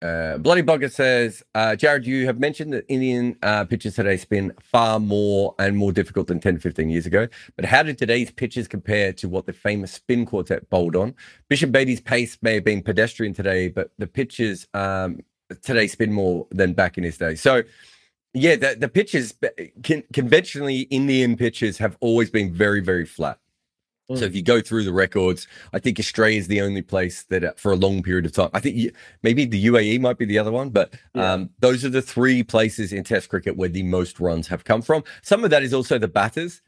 [0.01, 4.53] Uh, Bloody Bugger says, uh, Jarrod, you have mentioned that Indian uh, pitches today spin
[4.61, 7.27] far more and more difficult than 10, 15 years ago.
[7.55, 11.15] But how did today's pitches compare to what the famous spin quartet bowled on?
[11.49, 15.19] Bishan Bedi's pace may have been pedestrian today, but the pitches um,
[15.63, 17.33] today spin more than back in his day.
[17.33, 17.63] So,
[18.33, 19.33] yeah, the, the pitches,
[19.83, 23.39] con- conventionally, Indian pitches have always been very, very flat.
[24.15, 24.35] So if mm.
[24.35, 27.73] you go through the records, I think Australia is the only place that uh, for
[27.73, 28.49] a long period of time.
[28.53, 31.33] I think maybe the UAE might be the other one, but yeah.
[31.33, 34.81] um, those are the three places in Test cricket where the most runs have come
[34.81, 35.03] from.
[35.23, 36.61] Some of that is also the batters,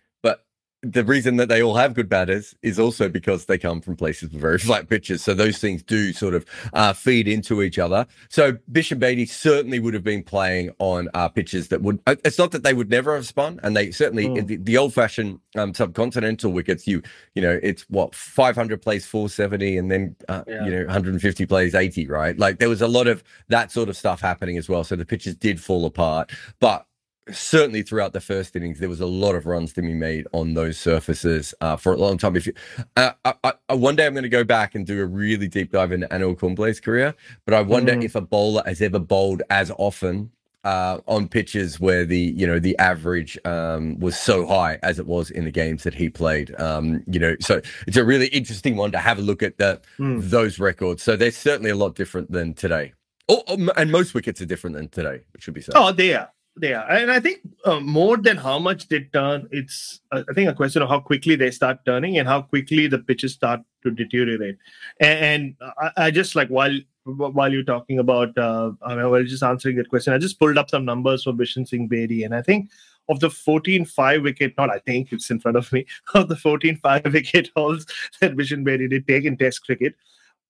[0.81, 4.31] the reason that they all have good batters is also because they come from places
[4.31, 5.21] with very flat pitches.
[5.23, 8.07] So those things do sort of uh, feed into each other.
[8.29, 11.99] So Bishan Bedi certainly would have been playing on uh, pitches that would.
[12.07, 14.47] uh, It's not that they would never have spun, and they certainly Mm.
[14.47, 16.87] the, the old fashioned um, subcontinental wickets.
[16.87, 17.01] You
[17.35, 20.65] you know it's what 500 plays 470, and then uh, Yeah.
[20.65, 22.07] you know 150 plays 80.
[22.07, 24.83] Right, like there was a lot of that sort of stuff happening as well.
[24.83, 26.85] So the pitches did fall apart, but
[27.31, 30.53] certainly throughout the first innings, there was a lot of runs to be made on
[30.53, 32.35] those surfaces uh, for a long time.
[32.35, 32.53] If you,
[32.97, 35.71] uh, I, I, one day I'm going to go back and do a really deep
[35.71, 37.13] dive into Anil Kumble's career,
[37.45, 38.03] but I wonder Mhm.
[38.03, 40.31] if a bowler has ever bowled as often
[40.65, 45.05] uh, on pitches where the you know the average um, was so high as it
[45.07, 46.53] was in the games that he played.
[46.59, 49.79] Um, you know, so it's a really interesting one to have a look at the
[49.97, 50.19] Hmm.
[50.21, 51.01] those records.
[51.01, 52.91] So they're certainly a lot different than today.
[53.29, 55.75] Oh, oh, and most wickets are different than today, it should be said.
[55.77, 56.29] Oh, they are.
[56.59, 56.89] They are.
[56.89, 60.53] And I think uh, more than how much they turn, it's, uh, I think, a
[60.53, 64.57] question of how quickly they start turning and how quickly the pitches start to deteriorate.
[64.99, 69.07] And, and I, I just like, while while you're talking about, uh, I mean, I
[69.07, 72.25] was just answering that question, I just pulled up some numbers for Bishan Singh Bedi.
[72.25, 72.69] And I think
[73.07, 76.35] of the 14 five wicket, not I think it's in front of me, of the
[76.35, 77.85] 14 five wicket hauls
[78.21, 79.95] that Bishan Bedi did take in Test cricket,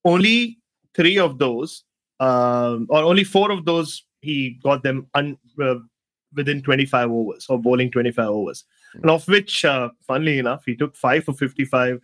[0.03, 0.57] only
[0.95, 1.83] three of those,
[2.19, 5.75] um, or only four of those, he got them un, uh,
[6.33, 8.65] within 25 overs or bowling 25 overs,
[8.95, 11.99] and of which, uh, funnily enough, he took five for 55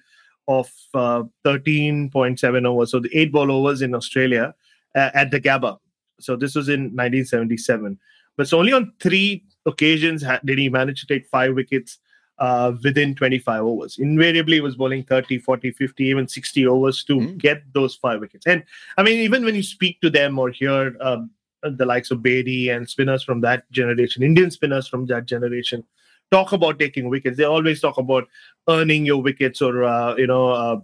[0.47, 2.91] of uh, 13.7 overs.
[2.91, 4.53] So the eight ball overs in Australia
[4.95, 5.77] uh, at the Gabba.
[6.19, 7.97] So this was in 1977.
[8.37, 11.97] But so only on three occasions ha- did he manage to take five wickets
[12.37, 13.97] uh, within 25 overs.
[13.97, 17.37] Invariably, he was bowling 30, 40, 50, even 60 overs to Mm.
[17.37, 18.45] get those five wickets.
[18.45, 18.63] And
[18.97, 21.31] I mean, even when you speak to them or hear um,
[21.69, 25.83] the likes of Bedi and spinners from that generation, Indian spinners from that generation,
[26.31, 27.37] talk about taking wickets.
[27.37, 28.27] They always talk about
[28.67, 30.79] earning your wickets or, uh, you know, uh,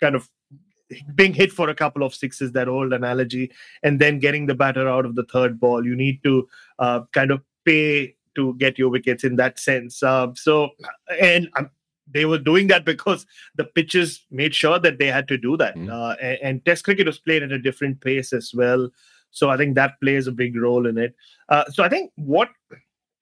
[0.00, 0.28] kind of
[1.14, 3.50] being hit for a couple of sixes, that old analogy,
[3.82, 5.84] and then getting the batter out of the third ball.
[5.84, 10.02] You need to uh, kind of pay to get your wickets in that sense.
[10.02, 10.70] Uh, so,
[11.20, 11.70] and um,
[12.12, 15.74] they were doing that because the pitches made sure that they had to do that.
[15.76, 15.90] Mm.
[15.90, 18.90] Uh, and, and Test cricket was played at a different pace as well.
[19.34, 21.14] So I think that plays a big role in it.
[21.48, 22.48] Uh, so I think what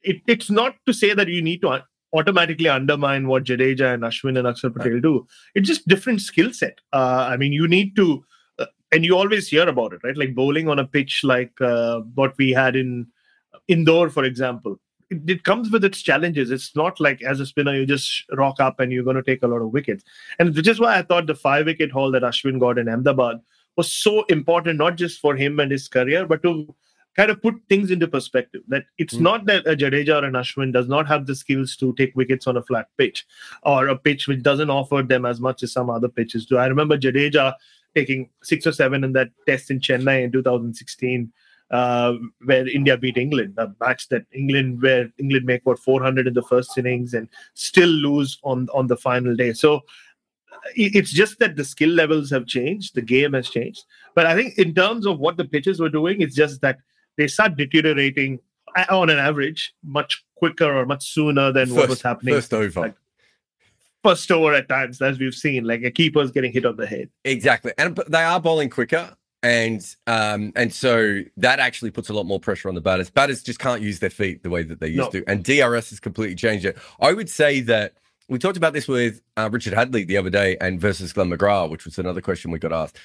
[0.03, 1.83] it, it's not to say that you need to un-
[2.13, 5.27] automatically undermine what Jadeja and Ashwin and Akshar Patel do.
[5.55, 6.79] It's just different skill set.
[6.93, 8.25] Uh, I mean, you need to,
[8.59, 10.17] uh, and you always hear about it, right?
[10.17, 13.07] Like bowling on a pitch like uh, what we had in
[13.69, 14.79] Indore, for example.
[15.09, 16.51] It, it comes with its challenges.
[16.51, 19.43] It's not like as a spinner you just rock up and you're going to take
[19.43, 20.05] a lot of wickets.
[20.39, 23.41] And which is why I thought the five wicket haul that Ashwin got in Ahmedabad
[23.77, 26.75] was so important, not just for him and his career, but to
[27.17, 28.63] kind of put things into perspective.
[28.69, 29.23] That it's Hmm.
[29.23, 32.47] not that a Jadeja or an Ashwin does not have the skills to take wickets
[32.47, 33.27] on a flat pitch
[33.65, 36.57] or a pitch which doesn't offer them as much as some other pitches do.
[36.57, 37.55] I remember Jadeja
[37.95, 41.33] taking six or seven in that test in Chennai in 2016.
[41.71, 46.35] Uh, where India beat England, a match that England, where England make what 400 in
[46.35, 49.55] the first innings and still lose on on the final day.
[49.55, 49.81] So
[50.77, 53.85] it's just that the skill levels have changed, the game has changed.
[54.15, 56.79] But I think in terms of what the pitches were doing, it's just that
[57.17, 58.39] they start deteriorating
[58.77, 62.81] uh, on an average much quicker or much sooner than what was happening First over.
[62.81, 62.95] like-
[64.03, 67.09] first over at times, as we've seen, like a keeper's getting hit on the head.
[67.25, 72.25] Exactly, and they are bowling quicker, and um, and so that actually puts a lot
[72.27, 73.11] more pressure on the batters.
[73.11, 75.21] Batters just can't use their feet the way that they used No.
[75.21, 76.77] to, and DRS has completely changed it.
[77.01, 77.95] I would say that
[78.33, 81.71] we talked about this with uh, Richard Hadlee the other day, and versus Glenn McGrath,
[81.71, 82.99] which was another question we got asked.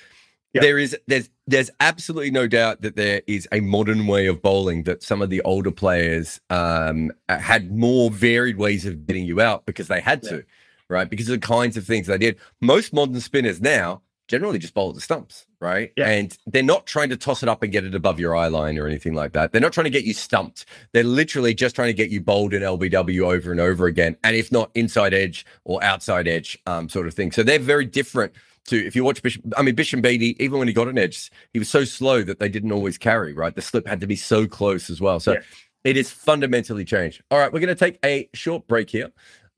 [0.53, 0.61] Yeah.
[0.61, 4.83] There is there's there's absolutely no doubt that there is a modern way of bowling
[4.83, 9.65] that some of the older players um, had more varied ways of getting you out
[9.65, 10.45] because they had to,
[10.89, 11.09] right?
[11.09, 12.37] Because of the kinds of things they did.
[12.61, 15.91] Most modern spinners now generally just bowl the stumps, right?
[15.95, 16.09] Yeah.
[16.09, 18.77] And they're not trying to toss it up and get it above your eye line
[18.77, 19.51] or anything like that.
[19.51, 20.65] They're not trying to get you stumped.
[20.93, 24.17] They're literally just trying to get you bowled in LBW over and over again.
[24.23, 27.31] And if not inside edge or outside edge, um, sort of thing.
[27.31, 28.33] So they're very different
[28.65, 31.31] to if you watch Bishan, I mean Bishan Bedi, even when he got an edge,
[31.53, 33.55] he was so slow that they didn't always carry, right?
[33.55, 35.21] The slip had to be so close as well.
[35.21, 35.39] So Yeah.
[35.85, 37.21] it is fundamentally changed.
[37.31, 39.09] All right, we're going to take a short break here.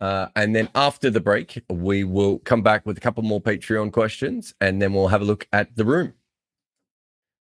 [0.02, 3.92] Uh, and then after the break, we will come back with a couple more Patreon
[3.92, 6.14] questions and then we'll have a look at the room.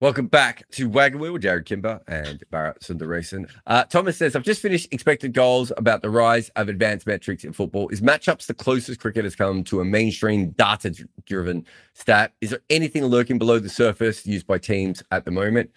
[0.03, 3.49] Welcome back to Wagon Wheel with Jarrod Kimber and Bharat Sundaresan.
[3.69, 7.53] Uh, Thomas says, I've just finished expected goals about the rise of advanced metrics in
[7.53, 7.89] football.
[7.89, 10.93] Is matchups the closest cricket has come to a mainstream data
[11.25, 12.33] driven stat?
[12.41, 15.71] Is there anything lurking below the surface used by teams at the moment?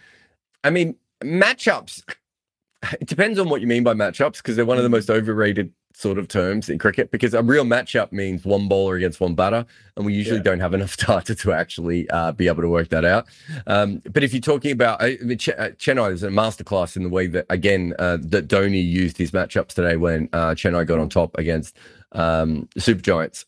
[0.64, 2.02] I mean, matchups,
[3.00, 5.72] it depends on what you mean by matchups because they're one of the most overrated
[5.98, 9.66] sort of terms in cricket because a real matchup means one bowler against one batter,
[9.96, 10.44] and we usually Yeah.
[10.44, 13.26] don't have enough data to actually uh, be able to work that out.
[13.66, 17.04] Um, but if you're talking about, I mean, Ch- uh, Chennai is a masterclass in
[17.04, 21.00] the way that, again, uh, that Dhoni used his matchups today when uh, Chennai got
[21.00, 21.78] on top against
[22.12, 23.46] um, Super Giants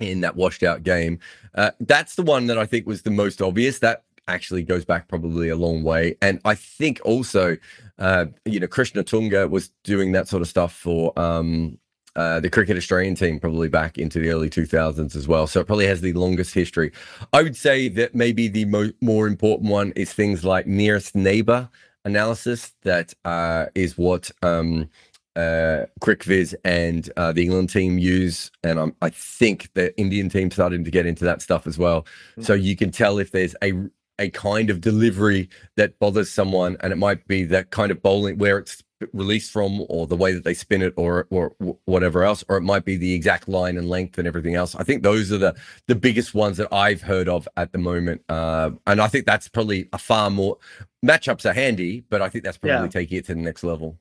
[0.00, 1.20] in that washed out game.
[1.54, 3.78] Uh, that's the one that I think was the most obvious.
[3.78, 6.16] That actually goes back probably a long way.
[6.20, 7.56] And I think also,
[7.98, 11.78] uh, you know, Krishna Tunga was doing that sort of stuff for um,
[12.16, 15.46] uh, the Cricket Australian team probably back into the early 2000s as well.
[15.46, 16.92] So it probably has the longest history.
[17.32, 21.68] I would say that maybe the mo- more important one is things like nearest neighbor
[22.04, 22.72] analysis.
[22.82, 24.30] That uh, is what.
[24.42, 24.88] Um,
[25.36, 30.50] uh, CricViz and uh, the England team use, and um, I think the Indian team
[30.50, 32.06] starting to get into that stuff as well.
[32.40, 33.74] So you can tell if there's a
[34.18, 38.38] a kind of delivery that bothers someone, and it might be that kind of bowling
[38.38, 41.54] where it's released from, or the way that they spin it, or or
[41.84, 44.74] whatever else, or it might be the exact line and length and everything else.
[44.74, 45.54] I think those are the
[45.86, 49.48] the biggest ones that I've heard of at the moment, uh, and I think that's
[49.48, 50.56] probably a far more
[51.04, 52.88] matchups are handy, but I think that's probably Yeah.
[52.88, 53.98] taking it to the next level.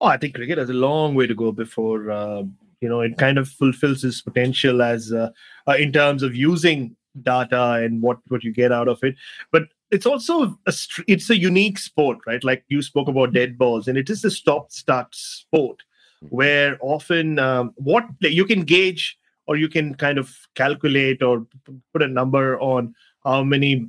[0.00, 2.42] Oh, I think cricket has a long way to go before uh,
[2.80, 5.30] you know it kind of fulfills its potential as uh,
[5.68, 9.16] uh, in terms of using data and what what you get out of it.
[9.50, 10.74] But it's also a
[11.06, 12.42] it's a unique sport, right?
[12.42, 15.82] Like you spoke about dead balls, and it is a stop start sport
[16.30, 21.46] where often um, what you can gauge or you can kind of calculate or
[21.92, 22.94] put a number on
[23.24, 23.88] how many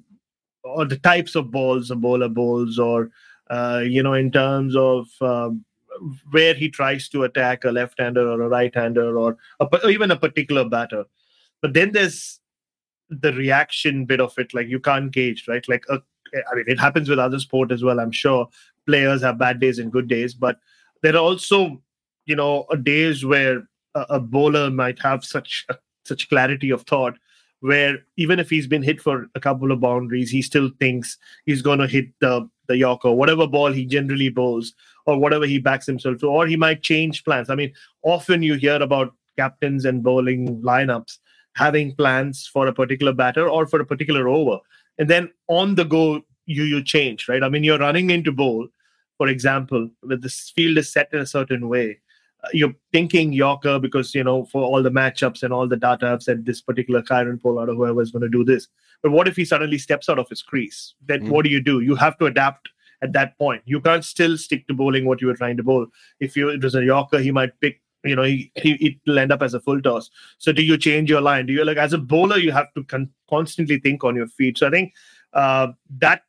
[0.63, 3.09] or the types of balls a bowler bowls or
[3.49, 5.63] uh, you know in terms of um,
[6.31, 10.15] where he tries to attack a left-hander or a right-hander or, a, or even a
[10.15, 11.05] particular batter
[11.61, 12.39] but then there's
[13.09, 15.67] the reaction bit of it like you can't gauge right?
[15.67, 15.99] Like uh,
[16.51, 18.47] i mean it happens with other sport as well i'm sure.
[18.85, 20.59] Players have bad days and good days but
[21.01, 21.81] there are also
[22.25, 25.65] you know days where a, a bowler might have such
[26.05, 27.17] such clarity of thought
[27.59, 31.61] where even if he's been hit for a couple of boundaries he still thinks he's
[31.61, 34.73] going to hit the the yorker whatever ball he generally bowls
[35.07, 37.49] or whatever he backs himself to or he might change plans.
[37.49, 41.17] I mean often you hear about captains and bowling lineups
[41.57, 44.57] having plans for a particular batter or for a particular over.
[44.99, 47.43] And then on the go you you change right?
[47.43, 48.67] I mean you're running into bowl
[49.17, 51.99] for example with this field is set in a certain way.
[52.43, 56.07] Uh, you're thinking yorker because you know for all the matchups and all the data
[56.13, 58.67] have said this particular Kieron Pollard or whoever is going to do this.
[59.01, 60.93] But what if he suddenly steps out of his crease?
[61.05, 61.29] Then Mm.
[61.29, 61.79] what do you do?
[61.81, 62.69] You have to adapt
[63.01, 63.61] at that point.
[63.65, 65.87] You can't still stick to bowling what you were trying to bowl.
[66.19, 69.31] If you it was a yorker he might pick you know he, he it'll end
[69.31, 70.09] up as a full toss.
[70.37, 71.45] So do you change your line?
[71.45, 74.57] Do you like as a bowler you have to con- constantly think on your feet.
[74.57, 74.93] So i think
[75.33, 75.67] uh,
[75.99, 76.21] that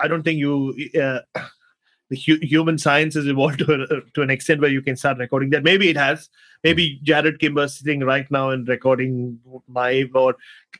[0.00, 1.20] i don't think you uh,
[2.12, 5.18] the hu- human science has evolved to, a, to an extent where you can start
[5.18, 6.28] recording that maybe it has
[6.62, 10.36] maybe jarrod kimber sitting right now and recording my or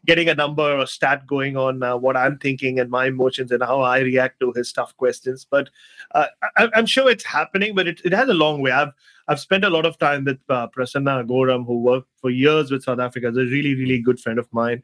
[0.07, 3.63] getting a number or stat going on uh, what i'm thinking and my emotions and
[3.63, 5.71] how i react to his tough questions but
[6.15, 6.27] uh,
[6.59, 8.93] I, i'm sure it's happening but it, it has a long way i've
[9.29, 12.83] I've spent a lot of time with uh, Prasanna Agoram, who worked for years with
[12.83, 13.29] South Africa.
[13.29, 14.83] Is a really, really good friend of mine.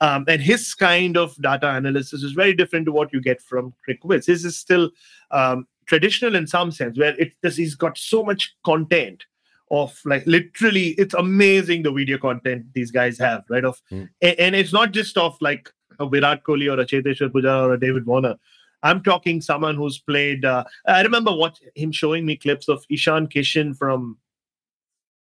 [0.00, 3.74] Um, and his kind of data analysis is very different to what you get from
[3.86, 4.26] CricViz.
[4.26, 4.90] His is still
[5.30, 9.24] um, traditional in some sense, where it this, he's got so much content
[9.70, 13.64] of like literally, it's amazing the video content these guys have, right?
[13.64, 14.08] Of Mm.
[14.22, 15.70] a- and, it's not just of like
[16.00, 18.36] a Virat Kohli or a Cheteshwar Pujara or a David Warner.
[18.82, 20.44] I'm talking someone who's played.
[20.44, 24.16] Uh, I remember what him showing me clips of Ishan Kishan from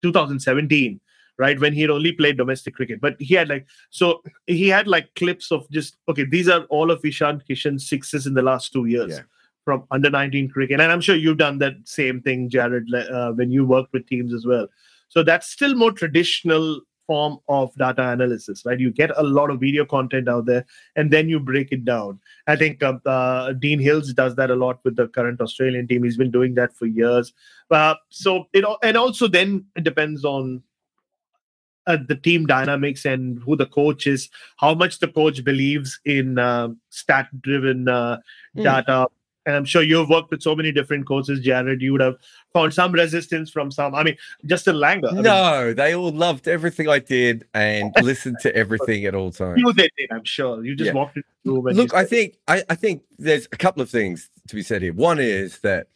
[0.03, 1.01] 2017,
[1.39, 3.01] right when he had only played domestic cricket.
[3.01, 6.25] But he had like so he had like clips of just okay.
[6.25, 9.23] These are all of Ishan Kishan's sixes in the last two years Yeah.
[9.71, 13.53] From under 19 cricket, and I'm sure you've done that same thing, Jarrod, uh, when
[13.53, 14.67] you worked with teams as well.
[15.09, 18.81] So that's still more traditional form of data analysis, right?
[18.81, 20.65] You get a lot of video content out there,
[20.97, 22.19] and then you break it down.
[22.49, 26.03] I think uh, uh, Dene Hills does that a lot with the current Australian team.
[26.03, 27.33] He's been doing that for years.
[27.71, 30.63] Uh, so it and also then it depends on
[31.87, 36.39] uh, the team dynamics and who the coach is, how much the coach believes in
[36.39, 38.19] uh, stat-driven uh,
[38.55, 38.63] Hmm.
[38.63, 39.07] data.
[39.51, 41.81] And I'm sure you've worked with so many different coaches, Jarrod.
[41.81, 42.15] You would have
[42.53, 43.97] found some resistance from some.
[43.97, 45.11] I mean, Justin Langer.
[45.11, 49.33] I mean, No, they all loved everything I did and listened to everything at all
[49.33, 49.61] times.
[49.61, 50.65] you they did, I'm sure.
[50.65, 50.93] You just Yeah.
[50.95, 54.55] walked into the Look, I think I, I think there's a couple of things to
[54.55, 54.93] be said here.
[54.93, 55.89] One is that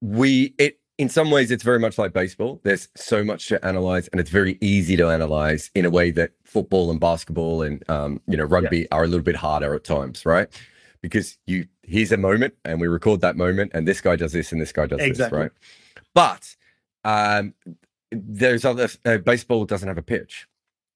[0.00, 2.60] we it in some ways it's very much like baseball.
[2.64, 6.32] There's so much to analyze, and it's very easy to analyze in a way that
[6.44, 10.24] football and basketball and um, you know rugby are a little bit harder at times,
[10.26, 10.48] right?
[11.00, 14.52] Because you here's a moment and we record that moment, and this guy does this
[14.52, 15.38] and this guy does Exactly.
[15.38, 15.52] this, right?
[16.14, 16.56] But
[17.04, 17.54] um,
[18.10, 20.48] there's other uh, baseball doesn't have a pitch,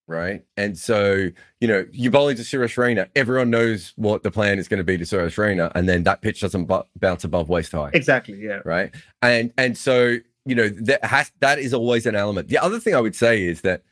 [0.09, 0.45] right?
[0.57, 1.29] And so
[1.61, 4.85] you know you bowling to Suresh Raina, everyone knows what the plan is going to
[4.85, 8.39] be to Suresh Raina, and then that pitch doesn't bu- bounce above waist high, Exactly.
[8.41, 8.61] Yeah.
[8.65, 8.93] right?
[9.21, 12.49] And and so you know that has that is always an element.
[12.49, 13.83] The other thing I would say is that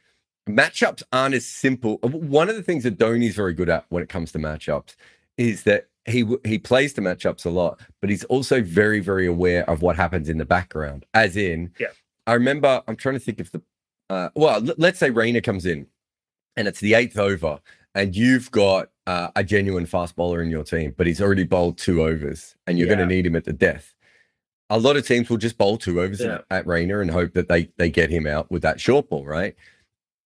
[0.48, 1.98] matchups aren't as simple.
[1.98, 4.96] One of the things that Dhoni's very good at when it comes to matchups
[5.36, 9.68] is that he he plays the matchups a lot, but he's also very very aware
[9.70, 11.04] of what happens in the background.
[11.14, 11.88] As in, Yeah.
[12.26, 13.62] I remember I'm trying to think if the
[14.10, 15.86] uh, well, l- let's say Raina comes in,
[16.56, 17.60] and it's the eighth over,
[17.94, 21.78] and you've got uh, a genuine fast bowler in your team, but he's already bowled
[21.78, 23.94] two overs, and you're going to need him at the death.
[24.68, 26.40] A lot of teams will just bowl two overs Yeah.
[26.50, 29.54] at Raina and hope that they they get him out with that short ball, right?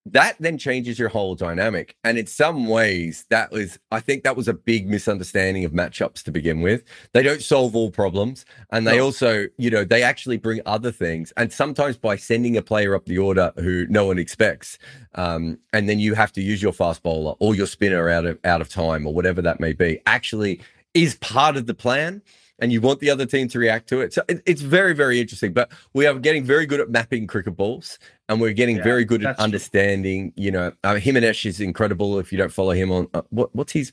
[0.07, 4.37] That then changes your whole dynamic, and in some ways, that was I think that
[4.37, 6.83] was a big misunderstanding of matchups to begin with.
[7.15, 9.05] They don't solve all problems, and they No.
[9.07, 11.33] also, you know, they actually bring other things.
[11.39, 14.77] And sometimes by sending a player up the order who no one expects,
[15.15, 18.39] um, and then you have to use your fast bowler or your spinner out of
[18.45, 20.61] out of time or whatever that may be, actually
[20.93, 22.21] is part of the plan.
[22.61, 24.13] And you want the other team to react to it.
[24.15, 25.53] So it, it's very, very interesting.
[25.53, 27.99] But we are getting very good at mapping cricket balls,
[28.29, 29.45] and we're getting Yeah, very good at that's true.
[29.45, 30.33] understanding.
[30.37, 32.19] You know, uh, Jimenez is incredible.
[32.21, 33.93] If you don't follow him on uh, what what's his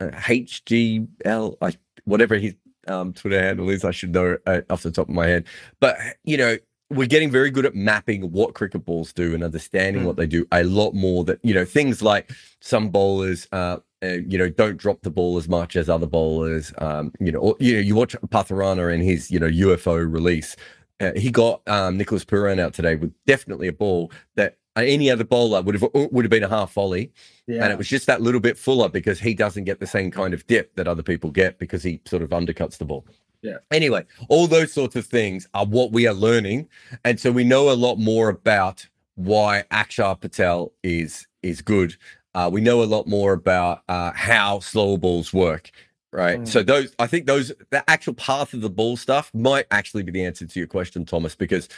[0.00, 0.08] uh,
[0.74, 1.72] HGL, I,
[2.04, 2.54] whatever his
[2.88, 5.44] um, Twitter handle is, I should know uh, off the top of my head.
[5.80, 6.56] But you know,
[6.88, 10.06] we're getting very good at mapping what cricket balls do and understanding Mm.
[10.06, 11.24] what they do a lot more.
[11.24, 12.30] That you know, things like
[12.60, 16.72] some bowlers, uh, uh, you know, don't drop the ball as much as other bowlers.
[16.78, 20.56] Um, you know, or, you know, you watch Pathirana and his you know UFO release.
[21.00, 25.24] Uh, he got um, Nicholas Pooran out today with definitely a ball that any other
[25.24, 27.10] bowler would have would have been a half volley
[27.46, 27.64] Yeah.
[27.64, 30.32] and it was just that little bit fuller because he doesn't get the same kind
[30.32, 33.04] of dip that other people get because he sort of undercuts the ball.
[33.42, 33.56] Yeah.
[33.70, 36.68] Anyway, all those sorts of things are what we are learning,
[37.04, 38.86] and so we know a lot more about
[39.16, 41.96] why Akshar Patel is is good.
[42.34, 45.70] Uh, we know a lot more about uh, how slower balls work.
[46.12, 46.40] Right.
[46.40, 46.48] Mm.
[46.48, 50.10] So those, I think those, the actual path of the ball stuff might actually be
[50.12, 51.68] the answer to your question, Thomas, because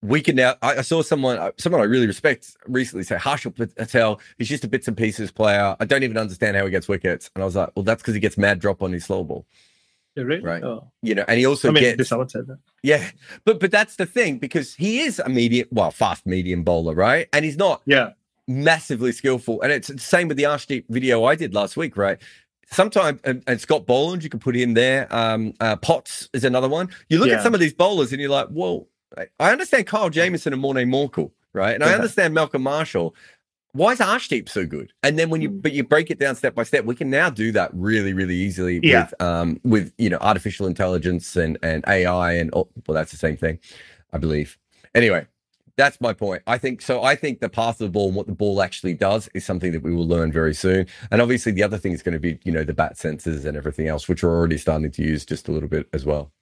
[0.00, 0.54] we can now.
[0.62, 4.20] I, I saw someone, uh, someone I really respect recently say Harshal Patel.
[4.38, 5.76] He's just a bits and pieces player.
[5.80, 7.30] I don't even understand how he gets wickets.
[7.34, 9.44] And I was like, well, that's because he gets mad drop on his slow ball,
[10.14, 10.42] Yeah, really?
[10.42, 10.62] Right.
[10.62, 10.90] Oh.
[11.02, 11.24] you know.
[11.26, 12.58] And he also I mean, gets, someone said that.
[12.82, 13.10] yeah.
[13.44, 17.28] But but that's the thing because he is a medium, well, fast medium bowler, right?
[17.32, 18.10] And he's not Yeah.
[18.48, 19.60] Massively skillful.
[19.62, 22.18] And it's the same with the Arshdeep video I did last week, right?
[22.70, 25.06] Sometimes, and, and Scott Boland, you can put in there.
[25.14, 26.88] Um, uh, Potts is another one.
[27.08, 27.36] You look Yeah.
[27.36, 28.88] at some of these bowlers and you're like, well,
[29.38, 31.74] I- understand Kyle Jamieson and Morne Morkel, right?
[31.74, 33.14] And I understand Malcolm Marshall.
[33.72, 34.92] Why is Arshdeep so good?
[35.02, 37.28] And then when you, but you break it down step by step, we can now
[37.30, 39.04] do that really, really easily Yeah.
[39.04, 43.18] with, um, with you know, artificial intelligence and and AI and oh, well, that's the
[43.18, 43.58] same thing,
[44.12, 44.58] I believe.
[44.94, 45.26] Anyway,
[45.78, 46.42] that's my point.
[46.46, 47.02] I think so.
[47.04, 49.72] I think the path of the ball and what the ball actually does is something
[49.72, 50.86] that we will learn very soon.
[51.10, 53.56] And obviously, the other thing is going to be, you know, the bat sensors and
[53.56, 56.32] everything else, which we're already starting to use just a little bit as well.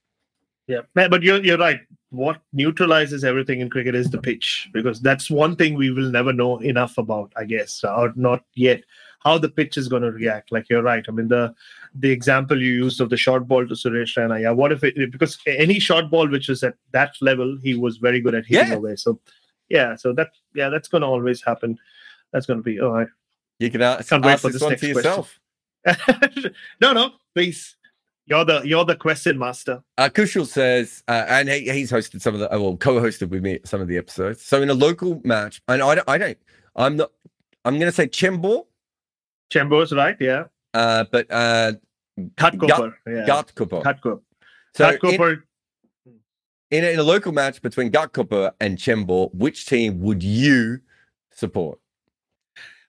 [0.66, 1.80] Yeah, but you're you're right.
[2.10, 6.32] What neutralizes everything in cricket is the pitch, because that's one thing we will never
[6.32, 8.82] know enough about, I guess, or not yet.
[9.26, 10.52] How the pitch is going to react.
[10.52, 11.04] Like you're right.
[11.08, 11.54] I mean, the
[11.94, 14.40] the example you used of the short ball to Suresh Raina.
[14.40, 17.96] Yeah, what if it because any short ball which was at that level, he was
[18.08, 18.74] very good at hitting Yeah.
[18.82, 18.96] away.
[18.96, 19.18] So,
[19.68, 21.78] yeah, so that yeah, that's going to always happen.
[22.32, 23.08] That's going to be all right.
[23.58, 25.10] You can ask, Can't wait ask for this this one next to question.
[25.10, 26.52] yourself.
[26.80, 27.76] no, no, please.
[28.28, 29.82] You're the you're the question master.
[29.96, 33.60] Uh, Kushal says, uh, and he, he's hosted some of the, well, co-hosted with me
[33.64, 34.42] some of the episodes.
[34.42, 36.38] So in a local match, and I don't, I don't,
[36.74, 37.12] I'm not,
[37.64, 38.64] I'm going to say Chembur,
[39.50, 40.16] Chambers, right?
[40.20, 40.44] Yeah.
[40.74, 41.72] uh, but uh,
[42.36, 42.98] Gut- Cooper.
[43.06, 43.26] Yeah.
[43.26, 43.80] Gut Cooper.
[43.80, 44.22] Cut Cooper.
[44.74, 45.42] So in,
[46.70, 50.80] in, a, in a local match between Gut Cooper and Chembur, which team would you
[51.30, 51.78] support?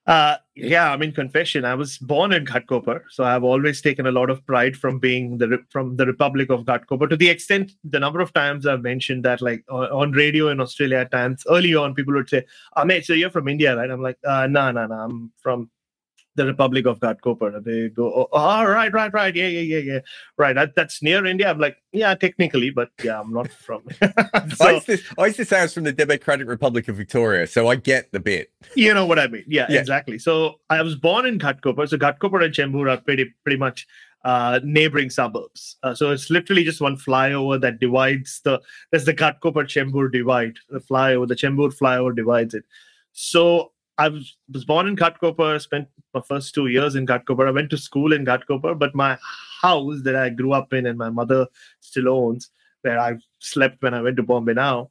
[0.08, 1.66] Uh, yeah, I mean, confession.
[1.66, 5.38] I was born in Ghatkopar, so I've always taken a lot of pride from being
[5.38, 7.10] the from the Republic of Ghatkopar.
[7.10, 10.62] To the extent, the number of times I've mentioned that, like on, on radio in
[10.62, 12.46] Australia, at times early on, people would say,
[12.78, 15.70] "Ah, mate, so you're from India, right?" I'm like, uh, "No, no, no, I'm from
[16.38, 20.00] the Republic of Ghatkopar." They go, "Oh, oh, right, right, right, yeah, yeah, yeah, yeah,
[20.38, 20.54] right.
[20.54, 24.70] That, that's near India." I'm like, "Yeah, technically, but yeah, I'm not from." I, so,
[24.70, 27.68] used to, I used to say I was from the Democratic Republic of Victoria, so
[27.68, 28.52] I get the bit.
[28.76, 29.44] you know what I mean?
[29.48, 29.80] Yeah, Yeah.
[29.82, 30.18] exactly.
[30.20, 31.90] So I was born in Ghatkopar.
[31.90, 33.86] So Ghatkopar and Chembur are pretty pretty much
[34.26, 35.78] uh, neighboring suburbs.
[35.84, 38.62] Uh, so it's literally just one flyover that divides the.
[38.92, 40.56] There's the Ghatkopar Chembur divide.
[40.70, 42.64] The flyover, the Chembur flyover divides it.
[43.14, 45.60] So I was, was born in Ghatkopar.
[45.62, 47.48] Spent my first two years in Ghatkopar.
[47.48, 49.18] I went to school in Ghatkopar, but my
[49.62, 51.48] house that I grew up in and my mother
[51.80, 52.50] still owns,
[52.82, 54.90] where I slept when I went to Bombay now.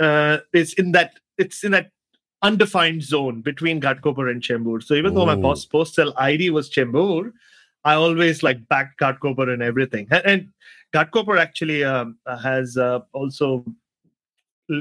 [0.00, 1.90] uh, is in that it's in that
[2.42, 4.82] undefined zone between Ghatkopar and Chembur.
[4.82, 5.42] So even though my Ooh.
[5.42, 7.32] boss postal ID was Chembur,
[7.84, 10.06] I always like backed Ghatkopar and everything.
[10.10, 10.48] And, and
[10.94, 13.64] Ghatkopar actually um, has uh, also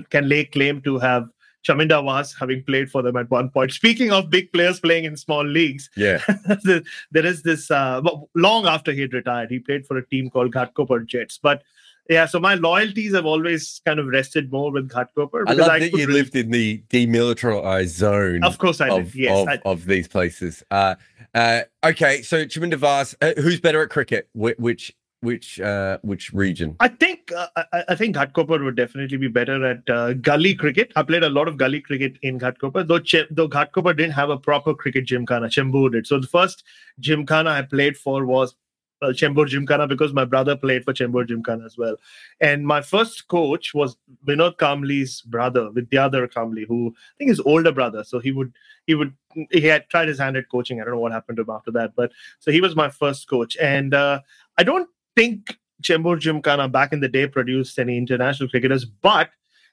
[0.09, 1.29] can lay claim to have
[1.65, 3.71] Chaminda Vaas having played for them at one point.
[3.71, 6.21] Speaking of big players playing in small leagues, Yeah.
[6.63, 8.01] there is this uh,
[8.35, 11.39] long after he had retired, he played for a team called Ghatkopar Jets.
[11.41, 11.63] But
[12.09, 15.41] yeah, so my loyalties have always kind of rested more with Ghatkopar.
[15.47, 18.43] I because love that could you lived in the demilitarized zone.
[18.43, 19.15] Of course, I of, did.
[19.15, 20.63] Yes, of, I- of these places.
[20.69, 20.95] Uh,
[21.33, 24.29] uh, okay, so Chaminda Vaas, uh, who's better at cricket?
[24.33, 24.95] Which which
[25.25, 26.75] which, uh, which region?
[26.79, 27.47] I think uh,
[27.89, 30.91] I, think Ghatkopar would definitely be better at uh, gully cricket.
[30.95, 34.29] I played a lot of gully cricket in Ghatkopar, though Ch- though Ghatkopar didn't have
[34.29, 35.47] a proper cricket gymkhana.
[35.47, 36.07] Chembur did.
[36.07, 36.63] So the first
[36.99, 38.55] gymkhana I played for was
[39.01, 41.97] uh, Chembur Gymkhana because my brother played for Chembur Gymkhana as well.
[42.39, 47.71] And my first coach was Vinod Kambli's brother, Vidyadhar Kambli, who I think is older
[47.71, 48.03] brother.
[48.03, 48.53] So he would
[48.87, 49.13] he would
[49.51, 50.79] he had tried his hand at coaching.
[50.79, 53.27] I don't know what happened to him after that, but so he was my first
[53.27, 53.57] coach.
[53.57, 54.21] And uh,
[54.57, 59.29] I don't think Chembur Gymkhana back in the day produced any international cricketers, but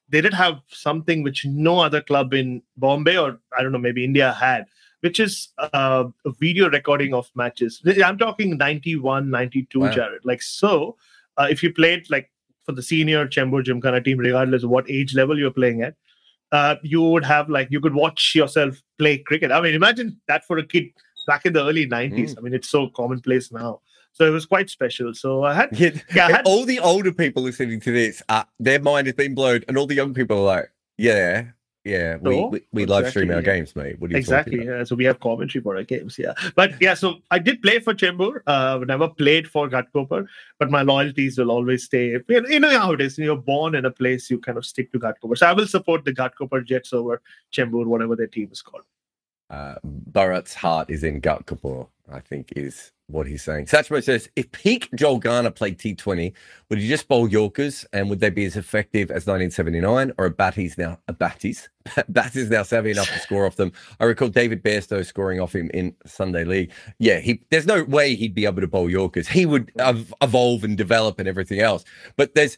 [0.09, 4.05] they did have something which no other club in Bombay or I don't know, maybe
[4.05, 4.67] India had,
[5.01, 7.81] which is uh, a video recording of matches.
[8.05, 9.91] I'm talking 91, 92, Wow.
[9.91, 10.19] Jarrod.
[10.25, 10.97] Like, so
[11.39, 12.31] uh, if you played like
[12.65, 15.95] for the senior Chembur Gymkhana team, regardless of what age level you're playing at,
[16.53, 19.51] uh, you would have like, you could watch yourself play cricket.
[19.51, 20.85] I mean, imagine that for a kid
[21.27, 22.37] back in the early 90s.
[22.37, 23.81] I mean, it's so commonplace now.
[24.13, 25.15] So it was quite special.
[25.15, 28.45] So I had Yeah, Yeah, I had- all the older people listening to this, uh,
[28.61, 31.47] their mind has been blown, and all the young people are like, "Yeah,
[31.85, 33.43] yeah, we No, we, we live stream our yeah.
[33.53, 33.99] games, mate.
[33.99, 34.85] What are you exactly about?" yeah.
[34.85, 37.93] so we have commentary for our games yeah but yeah so i did play for
[38.03, 40.27] chembur uh never played for Ghatkopar,
[40.61, 43.75] but my loyalties will always stay you know, you know how it is you're born
[43.75, 45.37] in a place you kind of stick to Ghatkopar.
[45.37, 47.21] so i will support the Ghatkopar jets over
[47.53, 48.85] chembur whatever their team is called
[49.53, 49.75] Uh,
[50.11, 53.67] Bharat's heart is in Gut Kapoor, I think is what he's saying.
[53.67, 56.33] Satchmo says, if peak Joel Garner played T20,
[56.71, 60.31] would he just bowl Yorkers and would they be as effective as 1979 or a
[60.31, 61.69] Batty's now, a Batty's?
[62.09, 63.73] Batty's now savvy enough to score off them.
[64.01, 66.73] I recall David Bairstow scoring off him in Sunday League.
[66.99, 69.29] Yeah, he there's no way he'd be able to bowl Yorkers.
[69.29, 71.85] He would ev- evolve and develop and everything else.
[72.17, 72.57] But there's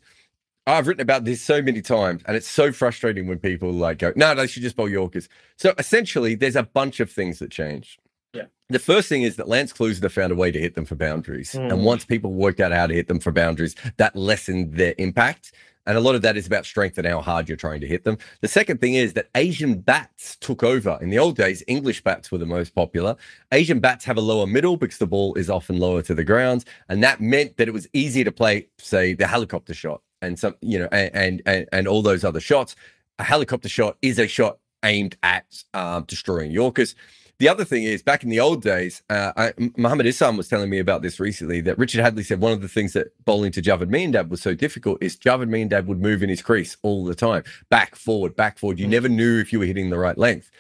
[0.67, 4.13] I've written about this so many times, and it's so frustrating when people like go,
[4.17, 8.01] "No, they should just bowl Yorkers." So essentially, there's a bunch of things that changed.
[8.33, 8.45] Yeah.
[8.71, 11.53] The first thing is that Lance Klusener found a way to hit them for boundaries,
[11.53, 11.71] Mm.
[11.71, 15.53] and once people worked out how to hit them for boundaries, that lessened their impact.
[15.87, 18.05] And a lot of that is about strength and how hard you're trying to hit
[18.05, 18.17] them.
[18.41, 20.99] The second thing is that Asian bats took over.
[21.03, 23.17] In the old days, English bats were the most popular.
[23.53, 26.65] Asian bats have a lower middle because the ball is often lower to the ground,
[26.89, 30.55] and that meant that it was easier to play, say, the helicopter shot and some,
[30.61, 32.77] you know, and and and, all those other shots.
[33.19, 36.95] A helicopter shot is a shot aimed at um, destroying Yorkers.
[37.39, 40.71] The other thing is, back in the old days, uh, I, Muhammad Isam was telling
[40.71, 41.61] me about this recently.
[41.61, 44.55] That Richard Hadlee said one of the things that bowling to Javed Miandad was so
[44.55, 48.59] difficult is Javed Miandad would move in his crease all the time, back, forward, back,
[48.59, 48.79] forward.
[48.79, 50.51] You never knew if you were hitting the right length.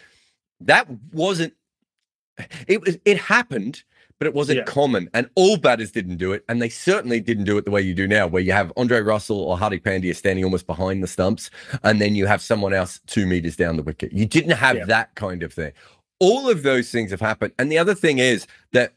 [0.61, 1.55] That wasn't.
[2.67, 2.99] It was.
[3.05, 3.85] It happened,
[4.25, 4.65] but it wasn't Yeah.
[4.65, 7.83] common, and all batters didn't do it, and they certainly didn't do it the way
[7.83, 11.07] you do now, where you have Andre Russell or Hardik Pandya standing almost behind the
[11.07, 11.51] stumps,
[11.83, 14.15] and then you have someone else two meters down the wicket.
[14.15, 14.85] You didn't have Yeah.
[14.87, 15.73] that kind of thing.
[16.21, 18.95] All of those things have happened, and the other thing is that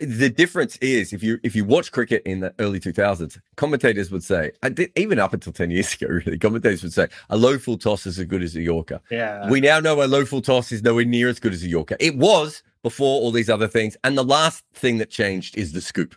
[0.00, 4.22] the difference is if you if you watch cricket in the early 2000s commentators would
[4.22, 7.58] say I did, even up until 10 years ago really commentators would say a low
[7.58, 10.40] full toss is as good as a yorker yeah we now know a low full
[10.40, 11.96] toss is nowhere near as good as a Yorker.
[11.98, 13.96] It was before all these other things.
[14.04, 16.14] And the last thing that changed is the scoop,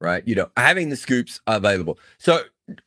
[0.00, 0.26] right?
[0.26, 1.98] You know, having the scoops available.
[2.18, 2.42] So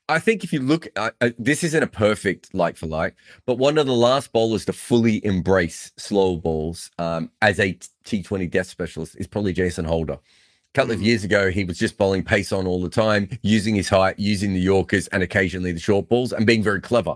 [0.10, 3.58] I think if you look, uh, uh, this isn't a perfect like for like, but
[3.58, 7.74] one of the last bowlers to fully embrace slow balls um, as a
[8.06, 10.14] T20 death specialist is probably Jason Holder.
[10.14, 13.76] A couple of years ago, he was just bowling pace on all the time, using
[13.76, 17.16] his height, using the Yorkers, and occasionally the short balls, and being very clever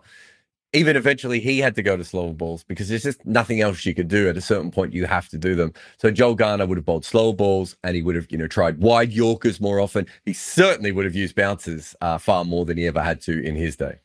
[0.73, 3.93] even eventually he had to go to slower balls because there's just nothing else you
[3.93, 4.29] could do.
[4.29, 5.73] At a certain point you have to do them.
[5.97, 8.79] So joel garner would have bowled slow balls and he would have you know tried
[8.79, 10.07] wide yorkers more often.
[10.25, 13.55] He certainly would have used bounces uh, far more than he ever had to in
[13.55, 13.99] his day.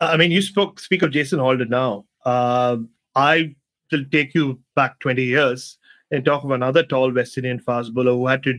[0.00, 2.04] I mean, you spoke speak of Jason Holder now.
[2.24, 2.78] Uh,
[3.14, 3.54] I
[3.92, 5.78] will take you back 20 years
[6.10, 8.58] and talk of another tall West Indian fast bowler who had to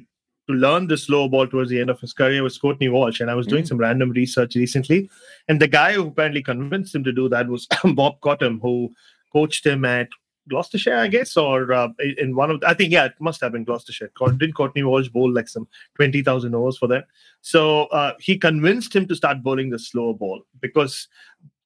[0.50, 3.20] to learn the slow ball towards the end of his career was Courtney Walsh.
[3.20, 5.10] And I was doing some random research recently,
[5.47, 8.91] and the guy who apparently convinced him to do that was Bob Cottam, who
[9.32, 10.10] coached him at
[10.50, 13.64] Gloucestershire, I guess, or uh, in one of I think yeah, it must have been
[13.64, 14.12] Gloucestershire.
[14.38, 17.04] Didn't Courtney Walsh bowl like some twenty thousand overs for them?
[17.41, 21.08] So uh, he convinced him to start bowling the slower ball because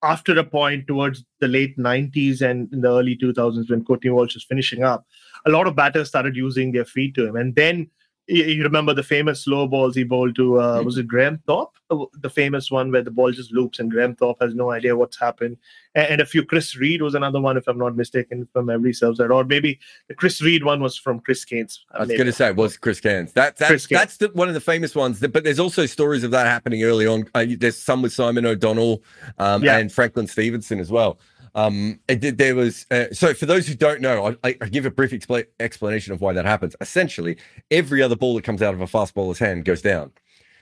[0.03, 4.34] after a point towards the late 90s and in the early 2000s when Courtney Walsh
[4.34, 5.07] was finishing up,
[5.45, 7.38] a lot of batters started using their feet to him.
[7.38, 7.89] And then
[8.28, 11.71] you remember the famous slow balls he bowled to, uh, was it Graham Thorpe?
[11.89, 14.95] Uh, The famous one where the ball just loops and Graham Thorpe has no idea
[14.95, 15.57] what's happened.
[15.95, 18.93] A- And a few, Chris Read was another one, if I'm not mistaken, from every
[18.93, 19.30] serves side.
[19.32, 21.86] Or maybe the Chris Read one was from Chris Cairns.
[21.91, 23.34] I was going to say it was Chris Cairns.
[23.34, 25.19] That, that, Chris that's the, one of the famous ones.
[25.19, 27.26] That, but there's also stories of that happening early on.
[27.36, 29.03] Uh, there's some with Simon O'Donnell
[29.38, 29.78] um, Yeah.
[29.80, 31.19] and Franklyn Stephenson as well.
[31.55, 34.91] Um, it there was uh, so for those who don't know, I, I, give a
[34.91, 36.75] brief expla- explanation of why that happens.
[36.81, 37.37] Essentially,
[37.69, 40.11] every other ball that comes out of a fast bowler's hand goes down,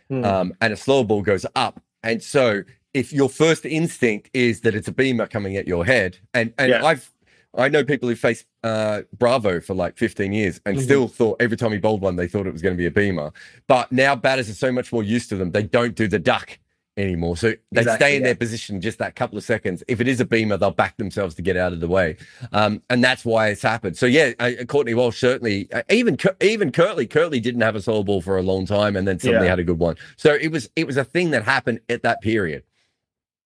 [0.10, 0.26] Hmm.
[0.26, 1.82] um, and a slow ball goes up.
[2.04, 2.64] And so,
[2.94, 6.72] if your first instinct is that it's a beamer coming at your head, and and
[6.72, 6.86] Yeah.
[6.86, 7.10] I've
[7.58, 10.84] I know people who faced uh, Bravo for like 15 years and Mhm.
[10.84, 12.92] still thought every time he bowled one, they thought it was going to be a
[12.92, 13.34] beamer.
[13.68, 16.58] But now batters are so much more used to them, they don't do the duck
[16.98, 17.38] anymore.
[17.38, 18.28] So they Exactly, stay in yeah.
[18.28, 19.84] their position just that couple of seconds.
[19.88, 22.18] If it is a beamer, they'll back themselves to get out of the way.
[22.52, 23.98] Um, and that's why it's happened.
[23.98, 28.04] So yeah, uh, Courtney Walsh certainly, uh, even even Curtly, Curtly didn't have a solo
[28.04, 29.52] ball for a long time and then suddenly Yeah.
[29.52, 29.96] had a good one.
[30.18, 32.64] So it was it was a thing that happened at that period.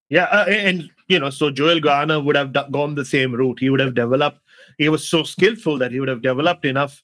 [0.09, 3.59] Yeah, uh, and you know, so Joel Garner would have do- gone the same route.
[3.59, 4.39] He would have developed.
[4.77, 7.03] He was so skillful that he would have developed enough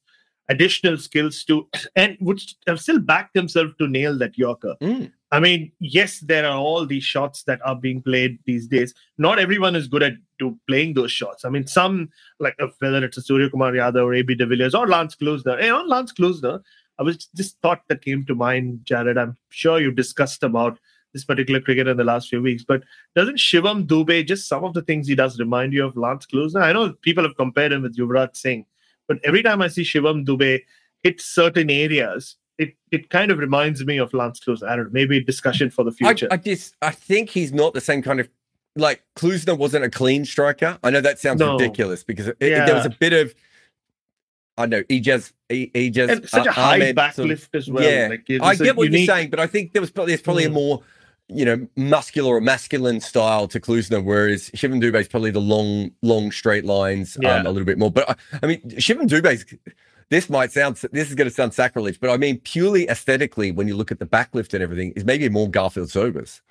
[0.50, 4.76] additional skills to, and would have still backed himself to nail that Yorker.
[4.82, 5.12] Mm.
[5.32, 8.94] I mean, yes, there are all these shots that are being played these days.
[9.18, 10.14] Not everyone is good at
[10.68, 11.46] playing those shots.
[11.46, 12.10] I mean, some
[12.40, 15.58] like uh, whether it's a Surya Kumar Yadav or AB de Villiers or Lance Klusener.
[15.62, 16.62] And on Lance Klusener,
[17.00, 19.18] I was just thought that came to mind, Jarrod.
[19.18, 20.78] I'm sure you discussed about
[21.14, 22.84] this particular cricketer in the last few weeks, but
[23.16, 26.62] doesn't Shivam Dubey just some of the things he does remind you of Lance Klusener?
[26.62, 28.66] I know people have compared him with Yuvraj Singh,
[29.08, 30.62] but every time I see Shivam Dubey
[31.04, 34.68] hit certain areas, it, it kind of reminds me of Lance Klusener.
[34.70, 36.28] I don't know, maybe a discussion for the future.
[36.32, 38.30] I just I think he's not the same kind of
[38.76, 40.78] like Klusener wasn't a clean striker.
[40.84, 41.54] I know that sounds No.
[41.58, 43.34] ridiculous because it, it- there was a bit of
[44.58, 47.70] I know Ejaz E- Ejaz and such a uh, high Ahmed sort of- backlift as
[47.70, 47.84] well.
[47.84, 50.12] yeah, Like, I a get what unique- you're saying, but I think there was probably
[50.14, 50.54] there's probably a Mm.
[50.54, 50.82] more
[51.34, 55.92] you know muscular or masculine style to Klusener, whereas Shivam Dubé is probably the long
[56.02, 57.36] long straight lines Yeah.
[57.38, 57.90] um, a little bit more.
[57.92, 59.46] But I, I mean Shivam Dubé's
[60.10, 63.68] this might sound this is going to sound sacrilege, but I mean purely aesthetically when
[63.68, 66.42] you look at the backlift and everything is maybe more Garfield Sobers.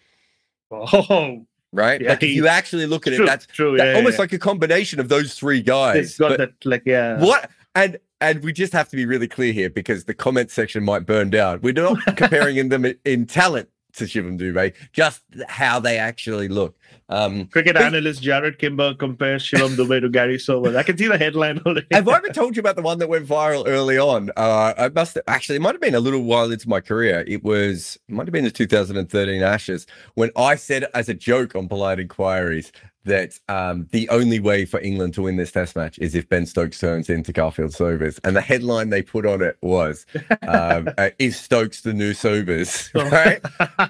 [0.70, 2.00] Oh, right?
[2.00, 3.76] Yeah, like if you actually look at true, it, that's true.
[3.76, 4.22] that- yeah, almost yeah.
[4.22, 5.96] like a combination of those three guys.
[5.96, 7.20] it's got that, like, yeah.
[7.20, 10.84] what and and we just have to be really clear here because the comment section
[10.84, 11.60] might burn down.
[11.62, 16.76] We're not comparing in them in talent to Shivam Dubey, just how they actually look.
[17.08, 20.76] Um, Cricket analyst Jarrod Kimber compares Shivam Dubey to Gary Sobers.
[20.76, 21.86] I can see the headline already.
[21.90, 24.30] have I ever told you about the one that went viral early on?
[24.36, 27.24] Uh, I must actually, it might have been a little while into my career.
[27.26, 31.56] It was, it might have been the 2013 Ashes when I said as a joke
[31.56, 32.72] on Polite Inquiries
[33.04, 36.46] that um, the only way for England to win this Test match is if Ben
[36.46, 40.06] Stokes turns into Garfield Sobers, and the headline they put on it was,
[40.46, 43.40] um, uh, "Is Stokes the new Sobers?" Right?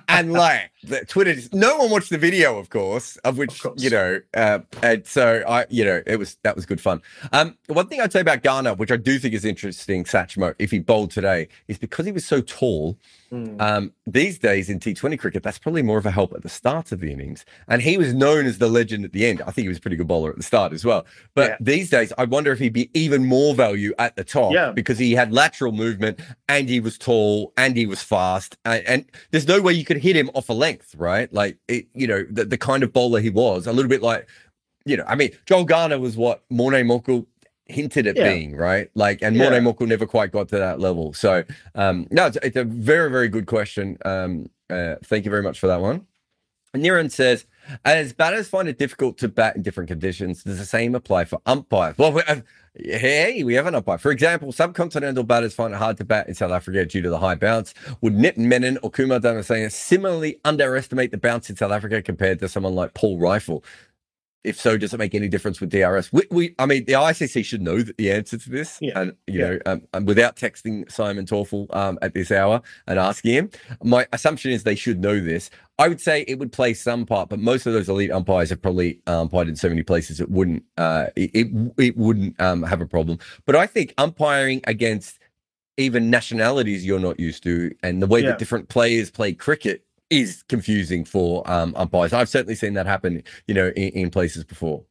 [0.08, 3.62] and like the Twitter, just, no one watched the video, of course, of which Of
[3.62, 3.82] course.
[3.82, 7.02] you know, uh, and so I, you know, it was that was good fun.
[7.32, 10.70] Um, one thing I'd say about Garner, which I do think is interesting, Satchmo, if
[10.70, 12.98] he bowled today, is because he was so tall.
[13.30, 13.60] Hmm.
[13.60, 16.90] Um, these days in T20 cricket, that's probably more of a help at the start
[16.90, 17.44] of the innings.
[17.68, 19.40] And he was known as the legend at the end.
[19.42, 21.06] I think he was a pretty good bowler at the start as well.
[21.36, 21.56] But Yeah.
[21.60, 24.72] these days, I wonder if he'd be even more value at the top Yeah.
[24.72, 26.18] because he had lateral movement
[26.48, 28.56] and he was tall and he was fast.
[28.64, 31.32] And, and there's no way you could hit him off a length, right?
[31.32, 34.28] Like, it, you know, the, the kind of bowler he was, a little bit like,
[34.84, 37.26] you know, I mean, Joel Garner was what Morne Morkel
[37.66, 38.32] hinted at Yeah.
[38.32, 38.90] being, right?
[38.94, 39.50] Like, and Yeah.
[39.50, 41.12] Morne Morkel never quite got to that level.
[41.12, 41.44] So,
[41.74, 43.98] um, no, it's, it's a very, very good question.
[44.04, 46.06] Um, uh, thank you very much for that one.
[46.74, 47.46] Niran says,
[47.84, 51.40] as batters find it difficult to bat in different conditions, does the same apply for
[51.46, 51.96] umpires?
[51.98, 52.40] Well, we, uh,
[52.74, 53.98] hey, we have an umpire.
[53.98, 57.18] For example, subcontinental batters find it hard to bat in South Africa due to the
[57.18, 57.74] high bounce.
[58.00, 62.48] Would Nitin Menon or Kumar Dharmasena similarly underestimate the bounce in South Africa compared to
[62.48, 63.64] someone like Paul Reiffel?
[64.42, 66.10] If so, does it make any difference with DRS?
[66.12, 68.98] We, we I mean, the ICC should know that the answer to this, Yeah.
[68.98, 69.48] and you Yeah.
[69.50, 73.50] know, um, um, without texting Simon Taufel um, at this hour and asking him,
[73.84, 75.50] my assumption is they should know this.
[75.78, 78.62] I would say it would play some part, but most of those elite umpires have
[78.62, 82.62] probably um, umpired in so many places it wouldn't uh, it, it it wouldn't um,
[82.62, 83.18] have a problem.
[83.44, 85.18] But I think umpiring against
[85.76, 88.30] even nationalities you're not used to, and the way Yeah.
[88.30, 92.12] that different players play cricket is confusing for um, umpires.
[92.12, 94.82] I've certainly seen that happen, you know, in, in places before.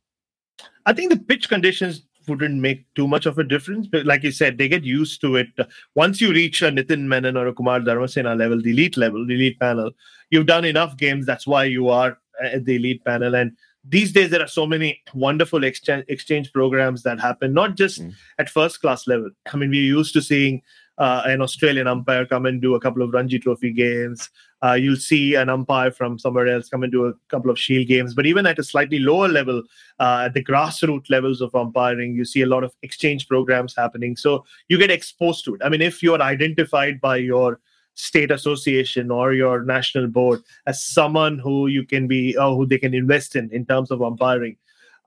[0.86, 3.88] I think the pitch conditions wouldn't make too much of a difference.
[3.88, 5.48] But like you said, they get used to it.
[5.96, 9.34] Once you reach a Nitin Menon or a Kumar Dharmasena level, the elite level, the
[9.34, 9.92] elite panel,
[10.30, 11.26] you've done enough games.
[11.26, 13.36] That's why you are at the elite panel.
[13.36, 18.02] And these days, there are so many wonderful exchange, exchange programs that happen, not just
[18.02, 18.14] mm.
[18.38, 19.30] at first class level.
[19.52, 20.62] I mean, we're used to seeing
[21.00, 24.30] uh, an Australian umpire come and do a couple of Ranji Trophy games.
[24.62, 27.88] Uh, you'll see an umpire from somewhere else come and do a couple of Shield
[27.88, 28.14] games.
[28.14, 29.64] But even at a slightly lower level,
[30.00, 34.18] uh, at the grassroots levels of umpiring, you see a lot of exchange programs happening.
[34.18, 35.62] So you get exposed to it.
[35.64, 37.62] I mean, if you're identified by your
[37.96, 42.78] state association or your national board as someone who you can be or who they
[42.78, 44.56] can invest in in terms of umpiring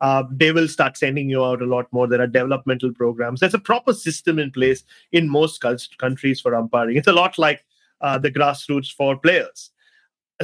[0.02, 2.08] uh, they will start sending you out a lot more.
[2.08, 3.38] There are developmental programs.
[3.38, 4.82] There's a proper system in place
[5.12, 5.64] in most
[5.98, 6.96] countries for umpiring.
[6.96, 7.64] It's a lot like
[8.00, 9.70] uh, the grassroots for players.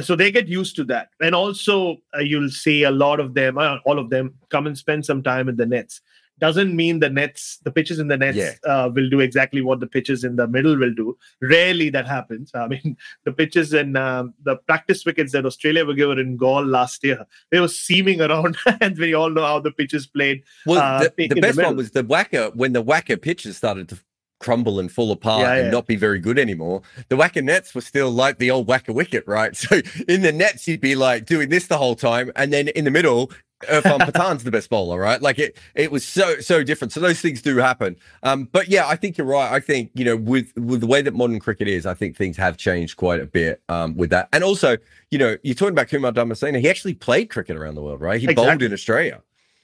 [0.01, 1.09] So they get used to that.
[1.19, 4.77] And also, uh, you'll see a lot of them, uh, all of them, come and
[4.77, 5.99] spend some time in the nets
[6.39, 8.53] doesn't mean the nets, the pitches in the nets yeah.
[8.65, 11.17] uh, will do exactly what the pitches in the middle will do.
[11.41, 12.51] Rarely that happens.
[12.53, 16.65] I mean, the pitches in um, the practice wickets that Australia were given in Galle
[16.65, 20.43] last year, they were seaming around, and we all know how the pitches played.
[20.65, 23.89] Well, uh, the, the best the one was the WACA when the WACA pitches started
[23.89, 23.99] to
[24.39, 25.61] crumble and fall apart yeah, yeah.
[25.63, 26.81] and not be very good anymore.
[27.09, 29.55] The WACA nets were still like the old WACA wicket, right?
[29.55, 32.85] So in the nets, you'd be like doing this the whole time, and then in
[32.85, 33.31] the middle,
[33.61, 35.21] Irfan Pathan's the best bowler, right?
[35.21, 36.91] Like it, it was so so different.
[36.91, 37.95] So those things do happen.
[38.23, 39.51] Um, but yeah, I think you're right.
[39.51, 42.37] I think you know with with the way that modern cricket is, I think things
[42.37, 44.29] have changed quite a bit um, with that.
[44.31, 44.77] And also,
[45.11, 46.59] you know, you're talking about Kumar Dharmasena.
[46.59, 48.19] He actually played cricket around the world, right?
[48.19, 48.45] He exactly.
[48.45, 49.21] bowled in Australia.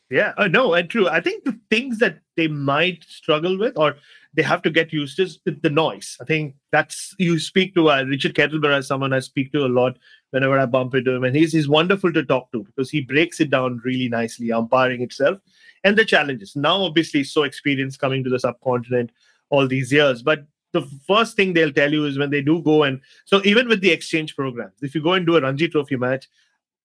[0.09, 1.07] Yeah, uh, no, and true.
[1.07, 3.95] I think the things that they might struggle with, or
[4.35, 6.17] they have to get used to the noise.
[6.21, 9.67] I think that's you speak to uh, Richard Kettleborough as someone I speak to a
[9.67, 9.97] lot
[10.36, 13.39] whenever I bump into him, and he's he's wonderful to talk to because he breaks
[13.39, 15.39] it down really nicely, umpiring itself
[15.83, 16.55] and the challenges.
[16.55, 19.11] Now, obviously, so experienced coming to the subcontinent
[19.49, 22.83] all these years, but the first thing they'll tell you is when they do go
[22.83, 25.95] and so even with the exchange programs, if you go and do a Ranji Trophy
[25.95, 26.27] match,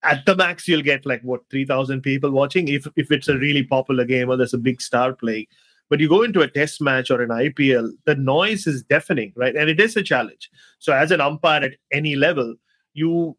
[0.03, 3.63] at the max you'll get like what 3000 people watching if if it's a really
[3.63, 5.47] popular game or there's a big star playing
[5.91, 9.57] but you go into a test match or an IPL, the noise is deafening, right?
[9.57, 10.49] And it is a challenge.
[10.79, 12.55] So as an umpire at any level,
[12.95, 13.37] you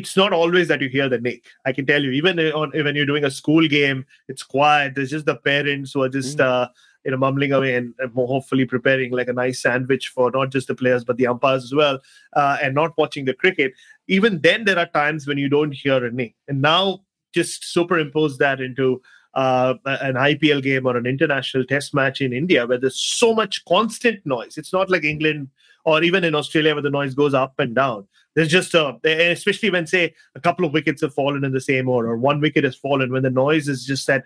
[0.00, 1.44] it's not always that you hear the nick.
[1.66, 4.94] I can tell you, even on, when you're doing a school game, it's quiet.
[4.94, 6.44] There's just the parents who are just mm.
[6.44, 6.68] uh,
[7.04, 10.68] you know mumbling away and, and, hopefully preparing like a nice sandwich for not just
[10.68, 11.98] the players but the umpires as well,
[12.34, 13.72] uh, and not watching the cricket.
[14.08, 16.34] Even then, there are times when you don't hear a nick.
[16.48, 17.02] And now,
[17.34, 19.02] just superimpose that into
[19.34, 23.64] uh, an IPL game or an international test match in India where there's so much
[23.66, 24.58] constant noise.
[24.58, 25.48] It's not like England
[25.84, 28.06] or even in Australia where the noise goes up and down.
[28.34, 31.88] There's just a, especially when say a couple of wickets have fallen in the same
[31.88, 34.24] order, or one wicket has fallen, when the noise is just that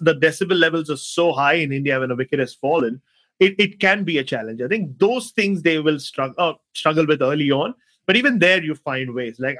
[0.00, 3.00] the decibel levels are so high in India when a wicket has fallen,
[3.40, 4.60] it, it can be a challenge.
[4.60, 7.74] I think those things they will struggle uh, struggle with early on,
[8.06, 9.40] but even there you find ways.
[9.40, 9.56] Like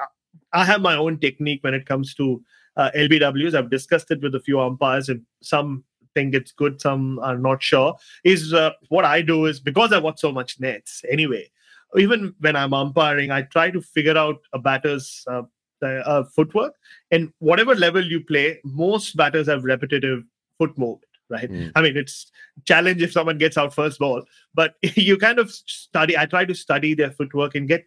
[0.52, 2.42] I have my own technique when it comes to
[2.76, 3.54] uh, LBWs.
[3.54, 5.84] I've discussed it with a few umpires, and some
[6.14, 7.96] think it's good, some are not sure.
[8.24, 11.50] Is uh, what I do is because I watch so much nets anyway.
[11.96, 15.42] Even when I'm umpiring, I try to figure out a batter's uh,
[15.82, 16.74] uh, footwork,
[17.10, 20.24] and whatever level you play, most batters have repetitive
[20.58, 21.50] foot movement right?
[21.50, 21.72] Mm.
[21.74, 22.30] I mean, it's
[22.64, 24.22] challenge if someone gets out first ball,
[24.54, 26.16] but you kind of study.
[26.16, 27.86] I try to study their footwork and get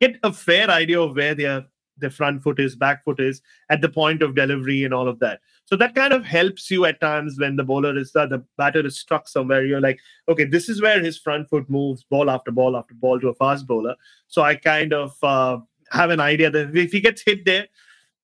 [0.00, 1.66] get a fair idea of where their
[1.98, 3.40] the front foot is, back foot is
[3.70, 5.40] at the point of delivery and all of that.
[5.66, 8.84] So that kind of helps you at times when the bowler is uh, the batter
[8.84, 9.64] is struck somewhere.
[9.64, 13.20] You're like, okay, this is where his front foot moves ball after ball after ball
[13.20, 13.94] to a fast bowler.
[14.28, 15.58] So I kind of uh,
[15.90, 17.66] have an idea that if he gets hit there,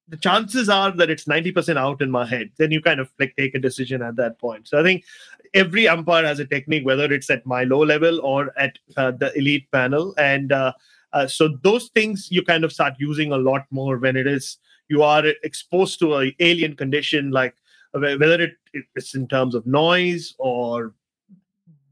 [0.08, 2.50] the chances are that it's 90% out in my head.
[2.58, 4.66] Then you kind of like take a decision at that point.
[4.66, 5.04] So I think
[5.54, 9.32] every umpire has a technique, whether it's at my low level or at uh, the
[9.38, 10.14] elite panel.
[10.18, 10.52] And
[11.12, 14.58] uh, so those things you kind of start using a lot more when it is
[14.88, 17.54] you are exposed to a alien condition, like
[17.92, 18.54] whether it,
[18.94, 20.94] it's in terms of noise or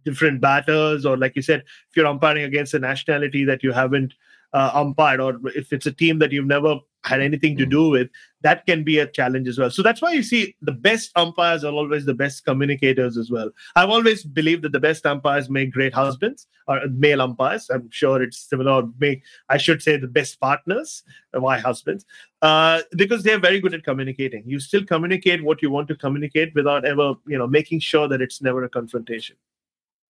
[0.05, 4.15] different batters, or like you said, if you're umpiring against a nationality that you haven't
[4.53, 7.71] uh, umpired, or if it's a team that you've never had anything to hmm.
[7.71, 8.09] do with,
[8.43, 9.71] that can be a challenge as well.
[9.71, 13.51] So that's why you see the best umpires are always the best communicators as well.
[13.75, 17.69] I've always believed that the best umpires make great husbands or male umpires.
[17.71, 18.85] I'm sure it's similar.
[19.01, 21.03] Make I should say the best partners.
[21.33, 22.05] Why husbands?
[22.43, 24.45] Uh, because they're very good at communicating.
[24.47, 28.23] You still communicate what you want to communicate without ever, you know, making sure that
[28.23, 29.37] it's never a confrontation.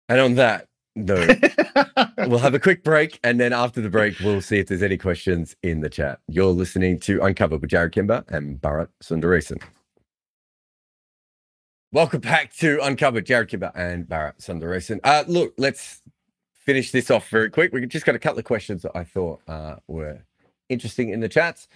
[0.09, 1.27] And on that, no.
[2.17, 4.97] we'll have a quick break, and then after the break, we'll see if there's any
[4.97, 6.19] questions in the chat.
[6.27, 9.61] You're listening to Uncovered with Jarrod Kimber and Bharat Sundaresan.
[11.91, 14.99] Welcome back to Uncovered, Jarrod Kimber and Bharat Sundaresan.
[15.03, 16.01] Uh, look, let's
[16.51, 17.71] finish this off very quick.
[17.71, 20.19] We just got a couple of questions that I thought uh, were
[20.69, 21.67] interesting in the chats.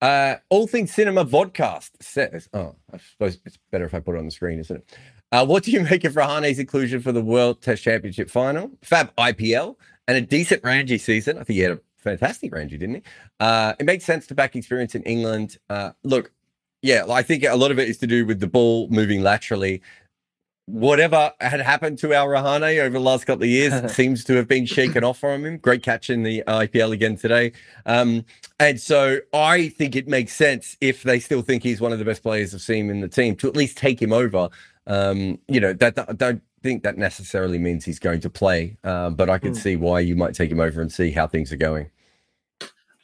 [0.00, 4.18] Uh, All Things Cinema Vodcast says, oh, I suppose it's better if I put it
[4.18, 4.98] on the screen, isn't it?
[5.32, 8.70] Uh, what do you make of Rahane's inclusion for the World Test Championship final?
[8.82, 9.76] Fab IPL
[10.08, 11.38] and a decent Ranji season.
[11.38, 13.02] I think he had a fantastic Ranji, didn't he?
[13.40, 15.58] Uh, it makes sense to back experience in England.
[15.68, 16.30] Uh, look,
[16.82, 19.82] yeah, I think a lot of it is to do with the ball moving laterally.
[20.66, 24.48] Whatever had happened to our Rahane over the last couple of years seems to have
[24.48, 25.58] been shaken off from him.
[25.58, 27.52] Great catch in the IPL again today.
[27.86, 28.24] Um,
[28.58, 32.04] and so I think it makes sense if they still think he's one of the
[32.04, 34.48] best players I've seen in the team to at least take him over.
[34.86, 39.10] Um, you know, that, that don't think that necessarily means he's going to play, uh,
[39.10, 39.60] but I could Hmm.
[39.60, 41.90] see why you might take him over and see how things are going.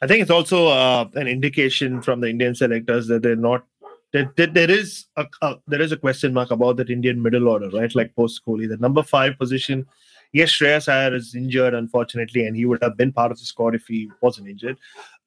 [0.01, 3.65] I think it's also uh, an indication from the Indian selectors that they're not.
[4.11, 7.47] That, that there is a, a there is a question mark about that Indian middle
[7.47, 7.93] order, right?
[7.95, 9.87] Like post Kohli, the number five position.
[10.33, 13.75] Yes, Shreyas Iyer is injured, unfortunately, and he would have been part of the squad
[13.75, 14.77] if he wasn't injured.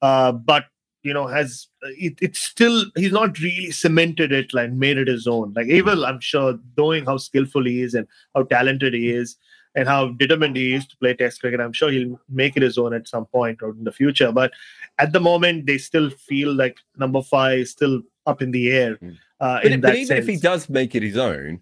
[0.01, 0.65] Uh, but
[1.03, 5.27] you know, has it, it's still he's not really cemented it like made it his
[5.27, 5.53] own.
[5.55, 9.37] Like Abel, I'm sure, knowing how skillful he is and how talented he is,
[9.75, 12.77] and how determined he is to play Test cricket, I'm sure he'll make it his
[12.77, 14.31] own at some point or in the future.
[14.31, 14.51] But
[14.97, 18.95] at the moment, they still feel like number five is still up in the air.
[18.97, 19.17] Mm.
[19.39, 21.61] Uh, But, in but that even if he does make it his own,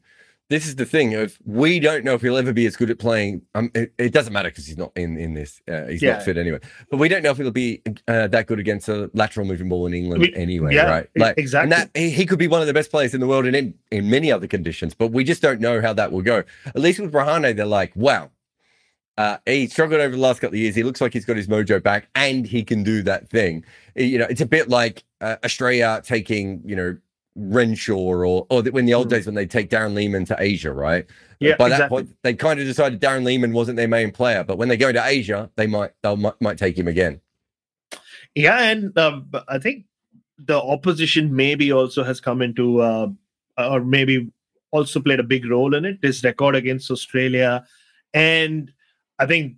[0.49, 2.99] this is the thing of we don't know if he'll ever be as good at
[2.99, 3.41] playing.
[3.55, 5.61] Um, it, it doesn't matter because he's not in in this.
[5.67, 6.13] Uh, he's Yeah.
[6.13, 6.59] not fit anyway.
[6.91, 9.87] But we don't know if he'll be uh, that good against a lateral moving ball
[9.87, 11.09] in England We- anyway, yeah, right?
[11.15, 11.63] Like exactly.
[11.63, 13.73] And that he, he could be one of the best players in the world in,
[13.91, 16.43] in many other conditions, but we just don't know how that will go.
[16.67, 18.29] At least with Rahane, they're like, wow.
[19.17, 20.75] Uh, he struggled over the last couple of years.
[20.75, 23.63] He looks like he's got his mojo back, and he can do that thing.
[23.95, 26.97] You know, it's a bit like uh, Australia taking, you know,
[27.35, 29.11] Renshaw or or the, when the old Mm.
[29.11, 31.05] days when they take Darren Lehmann to Asia, right?
[31.39, 32.03] Yeah, By that exactly.
[32.03, 34.91] point, they kind of decided Darren Lehmann wasn't their main player, but when they go
[34.91, 37.19] to Asia, they might they might, might take him again.
[38.35, 39.85] Yeah, and um, I think
[40.37, 43.07] the opposition maybe also has come into, uh,
[43.57, 44.31] or maybe
[44.71, 46.01] also played a big role in it.
[46.01, 47.65] This record against Australia,
[48.13, 48.71] and
[49.19, 49.55] I think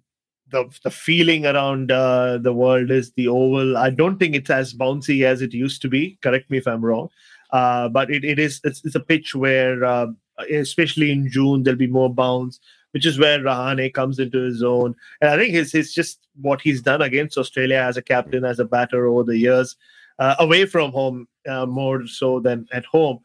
[0.50, 3.78] the the feeling around uh, the world is the oval.
[3.78, 6.18] I don't think it's as bouncy as it used to be.
[6.22, 7.10] Correct me if I'm wrong,
[7.52, 8.62] uh, but it, it is.
[8.64, 10.08] It's, it's a pitch where, uh,
[10.52, 12.60] especially in June, there'll be more bounce.
[12.92, 16.62] Which is where Rahane comes into his own, and I think it's, it's just what
[16.62, 19.76] he's done against Australia as a captain, as a batter over the years,
[20.18, 23.20] uh, away from home uh, more so than at home.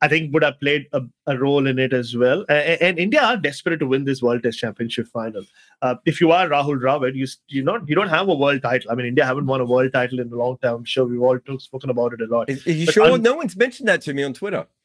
[0.00, 2.44] I think would have played a, a role in it as well.
[2.50, 5.44] A- and India are desperate to win this World Test Championship final.
[5.82, 8.90] Uh, if you are Rahul Dravid, you you not you don't have a world title.
[8.90, 10.74] I mean, India haven't won a world title in a long time.
[10.76, 12.48] I'm sure we've all talk, spoken about it a lot.
[12.48, 13.06] Is, are you But sure?
[13.10, 14.66] I'm- no one's mentioned that to me on Twitter.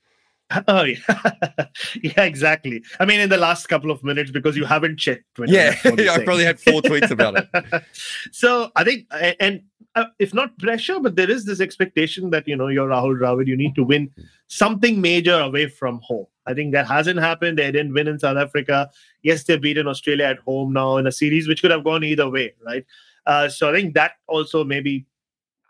[0.68, 0.98] Oh yeah,
[2.04, 2.84] yeah, exactly.
[3.00, 5.24] I mean, in the last couple of minutes because you haven't checked.
[5.48, 7.84] Yeah, I probably had four tweets about it.
[8.34, 9.08] so I think,
[9.40, 9.62] and
[9.96, 13.48] uh, if not pressure, but there is this expectation that you know you're Rahul Dravid,
[13.48, 14.10] you need to win
[14.48, 16.28] something major away from home.
[16.46, 17.60] I think that hasn't happened.
[17.60, 18.90] They didn't win in South Africa.
[19.22, 22.30] Yes, they beaten Australia at home now in a series which could have gone either
[22.30, 22.86] way, right?
[23.26, 25.06] Uh, so I think that also maybe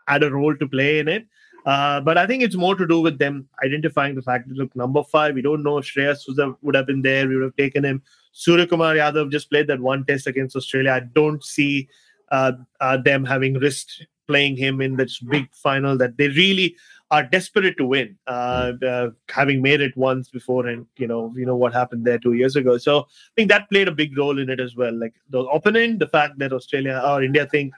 [0.06, 1.26] had a role to play in it.
[1.64, 4.74] Uh, but I think it's more to do with them identifying the fact that look,
[4.74, 6.24] number five, we don't know if Shreyas
[6.62, 7.28] would have been there.
[7.28, 8.02] We would have taken him.
[8.32, 10.92] Surya Kumar Yadav just played that one test against Australia.
[10.92, 11.88] I don't see
[12.32, 16.76] uh, uh, them having risked playing him in this big final that they really
[17.10, 21.44] are desperate to win, uh, uh, having made it once before, and you know, you
[21.44, 22.78] know what happened there two years ago.
[22.78, 24.94] So I think that played a big role in it as well.
[24.98, 27.74] Like the opponent, the fact that Australia or India think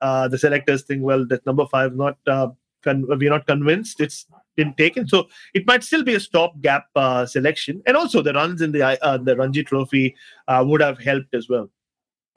[0.00, 2.48] uh, the selectors think, well, that number five not uh,
[2.82, 5.06] con- we're not convinced it's been taken.
[5.06, 8.82] So it might still be a stopgap uh, selection, and also the runs in the
[9.04, 11.68] uh, the Ranji Trophy uh, would have helped as well.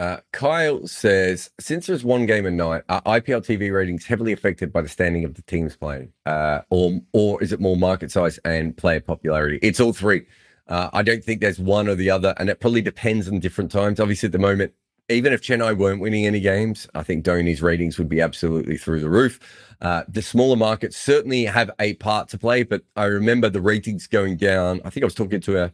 [0.02, 4.74] Uh, Kyle says, since there's one game a night, are IPL TV ratings heavily affected
[4.74, 8.40] by the standing of the teams playing, uh, or or is it more market size
[8.40, 9.60] and player popularity?
[9.62, 10.26] It's all three.
[10.68, 13.72] Uh, I don't think there's one or the other, and it probably depends on different
[13.72, 14.00] times.
[14.00, 14.74] Obviously, at the moment,
[15.08, 19.02] even if Chennai weren't winning any games, I think Dhoni's ratings would be absolutely through
[19.02, 19.40] the roof.
[19.82, 24.08] Uh, the smaller markets certainly have a part to play, but I remember the ratings
[24.08, 24.82] going down.
[24.84, 25.72] I think I was talking to a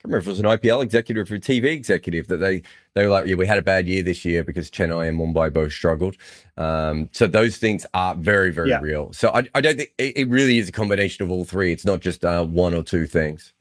[0.00, 2.62] can't remember if it was an IPL executive or a TV executive that they
[2.94, 5.52] they were like, yeah, we had a bad year this year because Chennai and Mumbai
[5.52, 6.16] both struggled.
[6.56, 8.80] Um, so those things are very, very Yeah.
[8.80, 9.12] real.
[9.12, 11.72] So I, I don't think it, it really is a combination of all three.
[11.72, 13.52] It's not just uh, one or two things.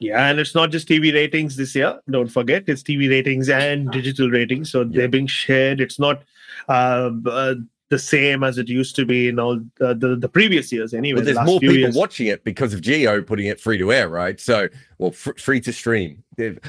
[0.00, 2.00] Yeah, and it's not just TV ratings this year.
[2.08, 4.70] Don't forget, it's TV ratings and digital ratings.
[4.70, 5.80] So they're being shared.
[5.80, 6.22] It's not
[6.68, 7.54] uh, uh,
[7.90, 11.16] the same as it used to be in all the, the, the previous years anyway.
[11.16, 11.96] Well, the there's last more few people years.
[11.96, 14.38] watching it because of Jio putting it free to air, right?
[14.38, 16.22] So, well, fr- free to stream,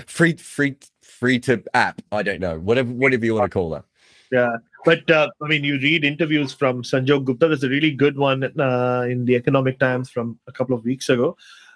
[0.08, 2.02] free, free, free to app.
[2.12, 3.84] I don't know, whatever, whatever you want to call that.
[4.32, 7.48] Yeah, but uh, I mean, you read interviews from Sanjog Gupta.
[7.48, 11.10] There's a really good one uh, in the Economic Times from a couple of weeks
[11.10, 11.36] ago.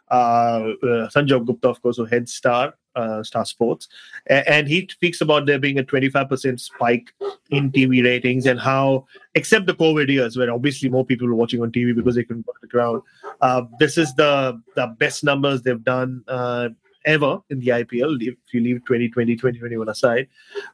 [0.10, 3.88] Uh, uh, Gupta, of course, who heads Star uh, Star Sports,
[4.30, 7.14] A- and he speaks about there being a 25% spike
[7.50, 9.06] in TV ratings and how,
[9.36, 12.46] except the COVID years, where obviously more people were watching on TV because they couldn't
[12.46, 13.02] go to the ground,
[13.42, 16.70] uh, this is the the best numbers they've done uh,
[17.06, 18.22] ever in the IPL.
[18.22, 20.28] If you leave 2020, 2021 aside,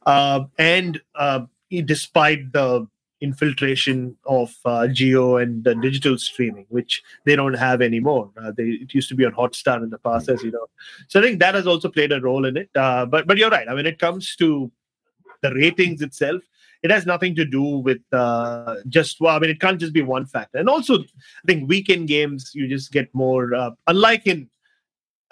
[0.06, 1.42] uh, and uh,
[1.86, 2.88] despite the
[3.22, 8.32] infiltration of uh, Jio and the digital streaming which they don't have anymore.
[8.42, 10.68] Uh, they it used to be on hotstar in the past as you know.
[11.08, 12.70] So i think that has also played a role in it.
[12.76, 13.68] Uh, but but you're right.
[13.68, 14.72] I mean it comes to
[15.42, 16.42] the ratings itself.
[16.82, 20.02] It has nothing to do with uh, just well i mean it can't just be
[20.02, 20.58] one factor.
[20.58, 24.50] And also i think weekend games you just get more uh, unlike in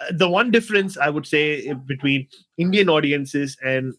[0.00, 2.28] uh, the one difference i would say between
[2.58, 3.94] indian audiences and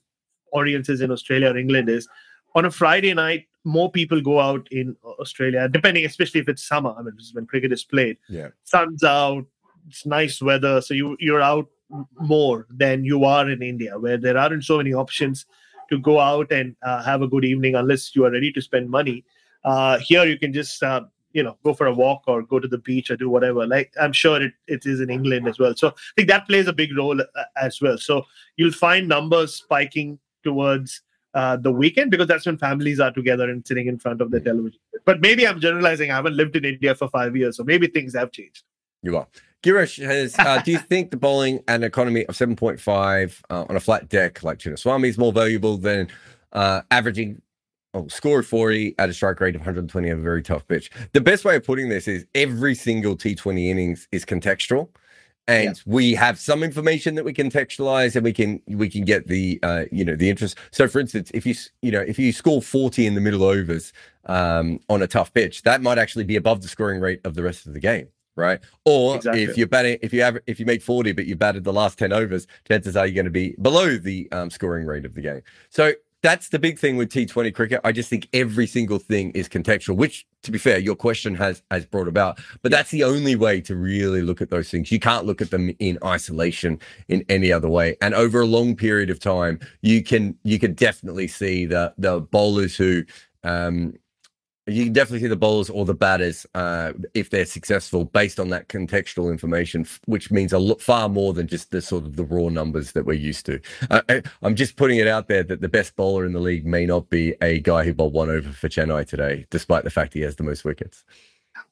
[0.53, 2.07] audiences in australia or england is
[2.55, 6.93] on a friday night more people go out in australia depending especially if it's summer
[6.97, 8.17] i mean this is when cricket is played.
[8.29, 8.49] Yeah.
[8.63, 9.45] sun's out
[9.87, 11.67] it's nice weather so you you're out
[12.19, 15.45] more than you are in india where there aren't so many options
[15.89, 18.89] to go out and uh, have a good evening unless you are ready to spend
[18.89, 19.25] money.
[19.63, 21.01] Uh, here you can just uh,
[21.33, 23.67] you know go for a walk or go to the beach or do whatever.
[23.67, 25.75] Like i'm sure it, it is in england as well.
[25.75, 27.97] So i think that plays a big role uh, as well.
[27.97, 28.25] So
[28.55, 31.01] you'll find numbers spiking towards
[31.33, 34.39] uh, the weekend because that's when families are together and sitting in front of the
[34.39, 37.87] television but maybe i'm generalizing i haven't lived in india for five years so maybe
[37.87, 38.63] things have changed
[39.03, 39.27] You are.
[39.63, 43.79] Girish has, uh, do you think the bowling and economy of 7.5 uh, on a
[43.79, 46.07] flat deck like Chinnaswamy is more valuable than
[46.53, 47.41] uh, averaging
[47.93, 50.89] oh, score of 40 at a strike rate of 120 on a very tough pitch?
[51.11, 54.89] The best way of putting this is every single T20 innings is contextual.
[55.49, 59.59] And we have some information that we contextualize and we can we can get the
[59.63, 60.57] uh, you know the interest.
[60.71, 63.93] So for instance, if you you know if you score 40 in the middle overs
[64.25, 67.43] um, on a tough pitch, that might actually be above the scoring rate of the
[67.43, 68.61] rest of the game right?
[68.85, 69.43] Or Exactly.
[69.43, 71.99] if you're batting, if you have, if you make 40, but you batted the last
[71.99, 75.21] 10 overs, chances are you're going to be below the um, scoring rate of the
[75.21, 75.41] game.
[75.69, 77.81] So that's the big thing with T20 cricket.
[77.83, 81.61] I just think every single thing is contextual, which, to be fair, your question has
[81.71, 82.39] has brought about.
[82.61, 84.91] But that's the only way to really look at those things.
[84.91, 87.95] You can't look at them in isolation in any other way.
[88.01, 92.19] And over a long period of time, you can you can definitely see the the
[92.19, 93.03] bowlers who
[93.43, 93.93] um,
[94.67, 98.49] you can definitely see the bowlers or the batters uh, if they're successful based on
[98.49, 102.23] that contextual information, which means a lot far more than just the sort of the
[102.23, 103.59] raw numbers that we're used to.
[103.89, 104.01] Uh,
[104.41, 107.09] I'm just putting it out there that the best bowler in the league may not
[107.09, 110.35] be a guy who bowled one over for Chennai today, despite the fact he has
[110.35, 111.03] the most wickets.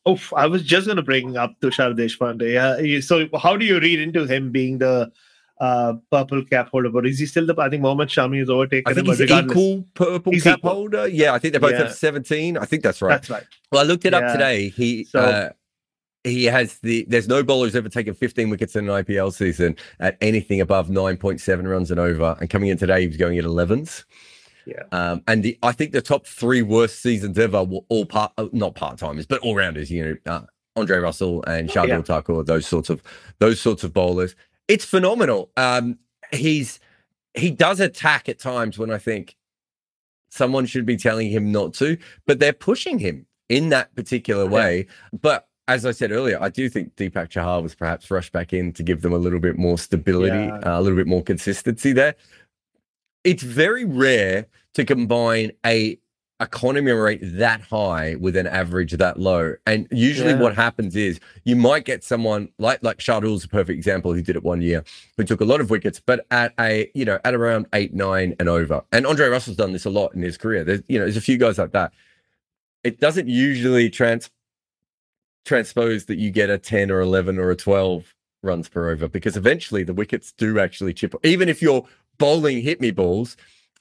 [0.06, 2.54] Oh, I was just going to bring up Tushar Deshpande.
[2.54, 5.12] Yeah, so how do you read into him being the
[5.60, 6.90] uh, purple cap holder?
[6.90, 7.56] But is he still the?
[7.60, 9.16] I think Mohammad Shami has overtaken I think him.
[9.16, 10.74] he's equal purple He's cap equal.
[10.74, 11.08] holder.
[11.08, 11.84] Yeah, I think they both Yeah.
[11.86, 12.58] have 17.
[12.58, 13.12] I think that's right.
[13.12, 13.44] That's right.
[13.72, 14.70] Well, I looked it up today.
[14.70, 15.50] He So- uh,
[16.24, 17.06] he has the.
[17.08, 20.90] There's no bowler who's ever taken 15 wickets in an IPL season at anything above
[20.90, 22.36] 9.7 runs and over.
[22.42, 24.04] And coming in today, he was going at 11s.
[24.66, 24.84] Yeah.
[24.92, 28.48] Um, and the I think the top three worst seasons ever were all part, uh,
[28.52, 29.90] not part timers, but all rounders.
[29.90, 30.42] You know, uh,
[30.76, 32.02] Andre Russell and Shardul Yeah.
[32.02, 33.02] Thakur, those sorts of
[33.40, 34.36] those sorts of bowlers.
[34.68, 35.50] It's phenomenal.
[35.58, 35.98] Um,
[36.32, 36.80] he's
[37.34, 39.36] he does attack at times when I think
[40.30, 44.88] someone should be telling him not to, but they're pushing him in that particular way.
[45.22, 48.74] But as I said earlier, I do think Deepak Chahar was perhaps rushed back in
[48.74, 50.60] to give them a little bit more stability, Yeah.
[50.60, 52.16] uh, a little bit more consistency there.
[53.24, 56.00] It's very rare to combine a
[56.40, 59.56] economy rate that high with an average that low.
[59.66, 60.40] And usually Yeah.
[60.42, 64.36] what happens is you might get someone like like Shardul's a perfect example who did
[64.36, 64.84] it one year,
[65.18, 68.36] who took a lot of wickets, but at a you know, at around eight, nine
[68.40, 68.84] and over.
[68.92, 70.64] And Andre Russell's done this a lot in his career.
[70.64, 71.92] There's you know, there's a few guys like that.
[72.84, 74.30] It doesn't usually trans
[75.46, 79.36] transpose that you get a 10 or 11 or a 12 runs per over because
[79.38, 81.86] eventually the wickets do actually chip even if you're
[82.18, 83.36] bowling hit me balls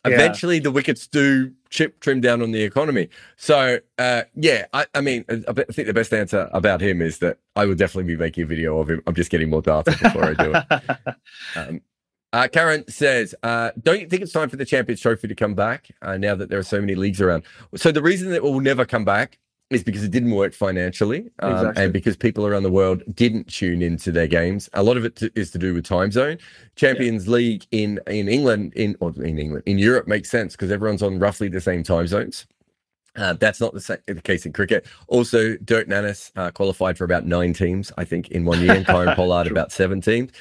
[0.08, 0.14] Yeah.
[0.14, 5.00] eventually the wickets do chip trim down on the economy so uh yeah i, I
[5.00, 8.16] mean I, I think the best answer about him is that i will definitely be
[8.16, 11.16] making a video of him i'm just getting more data before i do it
[11.56, 11.80] um,
[12.32, 15.54] uh, Karen says, uh, "Don't you think it's time for the Champions Trophy to come
[15.54, 17.44] back uh, now that there are so many leagues around?"
[17.76, 19.38] So the reason that it will never come back
[19.70, 21.84] is because it didn't work financially, um, Exactly.
[21.84, 24.68] and because people around the world didn't tune into their games.
[24.74, 26.38] A lot of it to, is to do with time zone.
[26.76, 31.02] Champions League in in England, in or in England, in Europe makes sense because everyone's
[31.02, 32.46] on roughly the same time zones.
[33.16, 34.86] Uh, that's not the, sa- the case in cricket.
[35.08, 38.84] Also, Dirk Nannes uh, qualified for about nine teams, I think, in one year, and
[38.86, 40.32] Kieron Pollard about seven teams.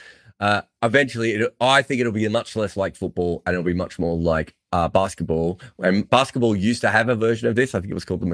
[0.42, 3.98] Uh, eventually, it, I think it'll be much less like football, and it'll be much
[3.98, 5.62] more like uh, basketball.
[5.80, 7.74] And basketball used to have a version of this.
[7.74, 8.26] I think it was called the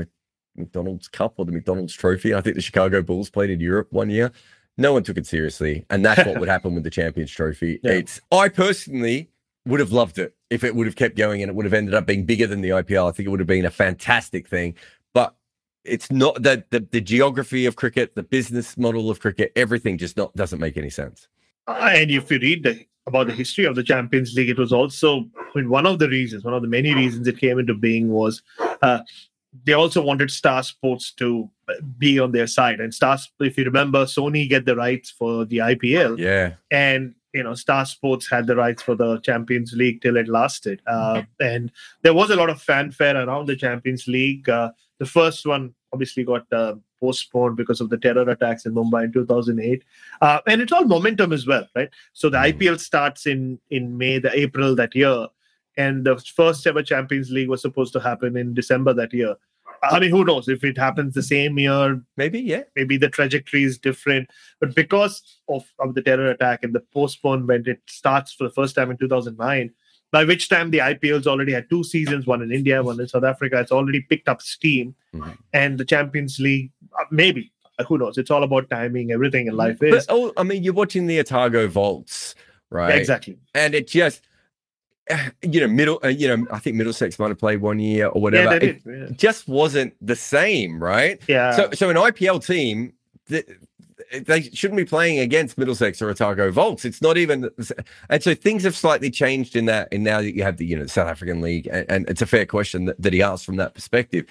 [0.56, 2.34] McDonald's Cup or the McDonald's Trophy.
[2.34, 4.32] I think the Chicago Bulls played in Europe one year.
[4.78, 7.80] No one took it seriously, and that's what would happen with the Champions Trophy.
[7.84, 7.92] Yeah.
[7.92, 9.30] It's I personally
[9.66, 11.94] would have loved it if it would have kept going and it would have ended
[11.94, 13.08] up being bigger than the IPL.
[13.08, 14.76] I think it would have been a fantastic thing,
[15.14, 15.36] but
[15.84, 20.18] it's not the the, the geography of cricket, the business model of cricket, everything just
[20.18, 21.28] not doesn't make any sense.
[21.68, 24.74] Uh, and if you read the, about the history of the Champions League, it was
[24.74, 27.74] also I mean, one of the reasons, one of the many reasons it came into
[27.74, 28.42] being was
[28.82, 29.00] uh,
[29.66, 31.50] they also wanted Star Sports to
[31.98, 32.80] be on their side.
[32.80, 37.44] And Star, if you remember, Sony get the rights for the IPL, Yeah, and you
[37.44, 40.82] know Star Sports had the rights for the Champions League till it lasted.
[40.88, 41.72] Uh, and
[42.02, 44.48] there was a lot of fanfare around the Champions League.
[44.50, 49.06] Uh, the first one obviously got uh, postponed because of the terror attacks in Mumbai
[49.06, 49.84] in 2008,
[50.22, 51.90] uh, and it's all momentum as well, right?
[52.14, 52.54] So the Mm.
[52.58, 55.28] IPL starts in in May, the April that year,
[55.78, 59.36] and the first ever Champions League was supposed to happen in December that year.
[59.84, 62.02] I mean, who knows if it happens the same year?
[62.18, 62.64] maybe yeah.
[62.76, 64.30] maybe the trajectory is different.
[64.60, 68.76] But because of, of the terror attack and the postponement, it starts for the first
[68.76, 69.72] time in 2009,
[70.12, 73.24] by which time the IPL's already had two seasons, one in India, one in South
[73.24, 73.60] Africa.
[73.60, 74.94] It's already picked up steam.
[75.16, 75.38] Mhm.
[75.54, 78.18] And the Champions League, uh, maybe, uh, who knows?
[78.18, 79.12] It's all about timing.
[79.12, 80.06] Everything in life is.
[80.06, 82.36] But oh, I mean, you're watching the Otago Volts,
[82.70, 82.90] right?
[82.90, 83.38] Yeah, exactly.
[83.56, 84.22] And it just,
[85.42, 88.22] you know, middle, uh, you know, I think Middlesex might have played one year or
[88.22, 88.54] whatever.
[88.54, 89.20] Yeah, they It did.
[89.20, 91.20] just wasn't the same, right?
[91.28, 91.56] Yeah.
[91.56, 92.94] So, so an IPL team,
[93.28, 93.48] th-
[94.26, 96.84] they shouldn't be playing against Middlesex or Otago Volts.
[96.86, 97.50] It's not even,
[98.10, 99.88] and so things have slightly changed in that.
[99.92, 102.26] And now that you have the you know South African League, and, and it's a
[102.26, 104.26] fair question that, that he asked from that perspective.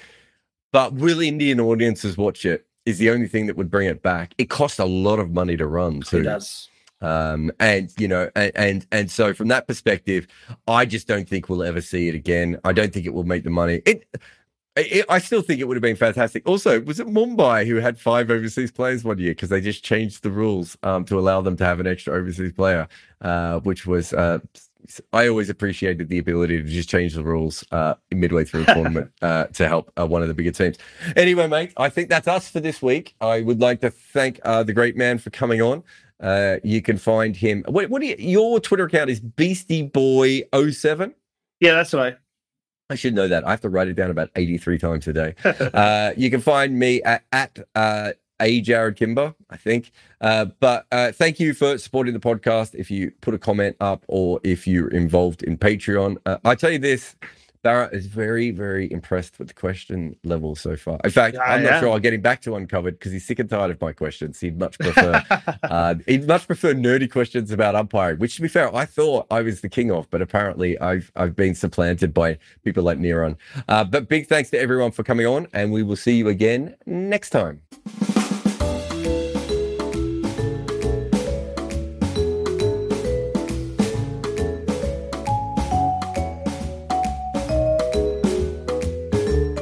[0.73, 2.67] But will Indian audiences watch it?
[2.87, 4.35] Is the only thing that would bring it back.
[4.39, 6.69] It costs a lot of money to run too it does.
[7.03, 10.27] Um and you know and, and and so from that perspective
[10.69, 13.45] i just don't think we'll ever see it again i don't think it will make
[13.45, 14.07] the money it,
[14.77, 17.99] it i still think it would have been fantastic also was it mumbai who had
[17.99, 21.57] five overseas players one year because they just changed the rules um to allow them
[21.57, 22.87] to have an extra overseas player
[23.23, 24.39] uh which was uh
[25.13, 29.11] I always appreciated the ability to just change the rules uh, midway through a tournament
[29.23, 30.79] uh, to help uh, one of the bigger teams.
[31.17, 33.15] Anyway, mate, I think that's us for this week.
[33.21, 35.83] I would like to thank uh, the great man for coming on.
[36.21, 37.65] Uh, you can find him.
[37.67, 41.15] What, what do you, your Twitter account is Beastie Boy 07?
[41.61, 42.17] Yeah, that's right.
[42.91, 43.47] I should know that.
[43.47, 45.35] I have to write it down about 83 times a day.
[45.45, 49.93] uh, you can find me at, at uh, a Jarrod Kimber, I think.
[50.21, 52.75] Uh, but uh, thank you for supporting the podcast.
[52.75, 56.71] If you put a comment up or if you're involved in Patreon, uh, I tell
[56.71, 57.15] you this.
[57.65, 60.99] Bharat is very, very impressed with the question level so far.
[61.05, 61.81] In fact, I'm not am.
[61.81, 64.41] sure I'll get him back to uncovered because he's sick and tired of my questions.
[64.41, 65.23] He'd much prefer
[65.65, 69.43] uh, he'd much prefer nerdy questions about umpiring, which to be fair, I thought I
[69.43, 73.37] was the king of, but apparently I've I've been supplanted by people like Neron.
[73.69, 76.77] Uh, but big thanks to everyone for coming on, and we will see you again
[76.87, 77.61] next time.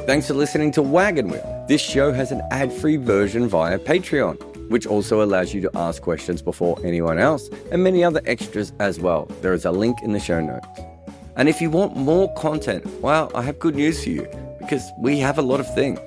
[0.09, 1.65] Thanks for listening to Wagon Wheel.
[1.67, 4.41] This show has an ad free version via Patreon,
[4.71, 8.99] which also allows you to ask questions before anyone else and many other extras as
[8.99, 9.25] well.
[9.41, 10.65] There is a link in the show notes.
[11.35, 14.27] And if you want more content, well, I have good news for you
[14.57, 15.99] because we have a lot of things.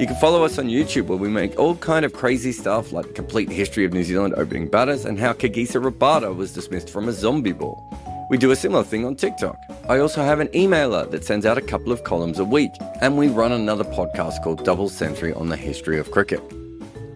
[0.00, 3.14] You can follow us on YouTube where we make all kind of crazy stuff like
[3.14, 7.12] complete history of New Zealand opening batters and how Kagiso Rabada was dismissed from a
[7.12, 7.86] zombie ball.
[8.30, 9.60] We do a similar thing on TikTok.
[9.88, 12.70] I also have an emailer that sends out a couple of columns a week,
[13.00, 16.40] and we run another podcast called Double Century on the history of cricket.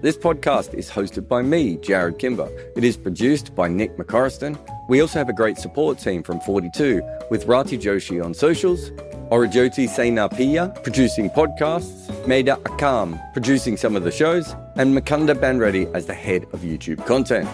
[0.02, 2.48] This podcast is hosted by me, Jarrod Kimber.
[2.74, 4.58] It is produced by Nick McCorriston.
[4.88, 7.00] We also have a great support team from 42
[7.30, 8.90] with Rati Joshi on socials,
[9.30, 16.06] Aurojyoti Senapati producing podcasts, Maida Akam producing some of the shows, and Mukunda Bandreddi as
[16.06, 17.48] the head of YouTube content.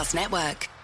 [0.00, 0.79] Podcast Network.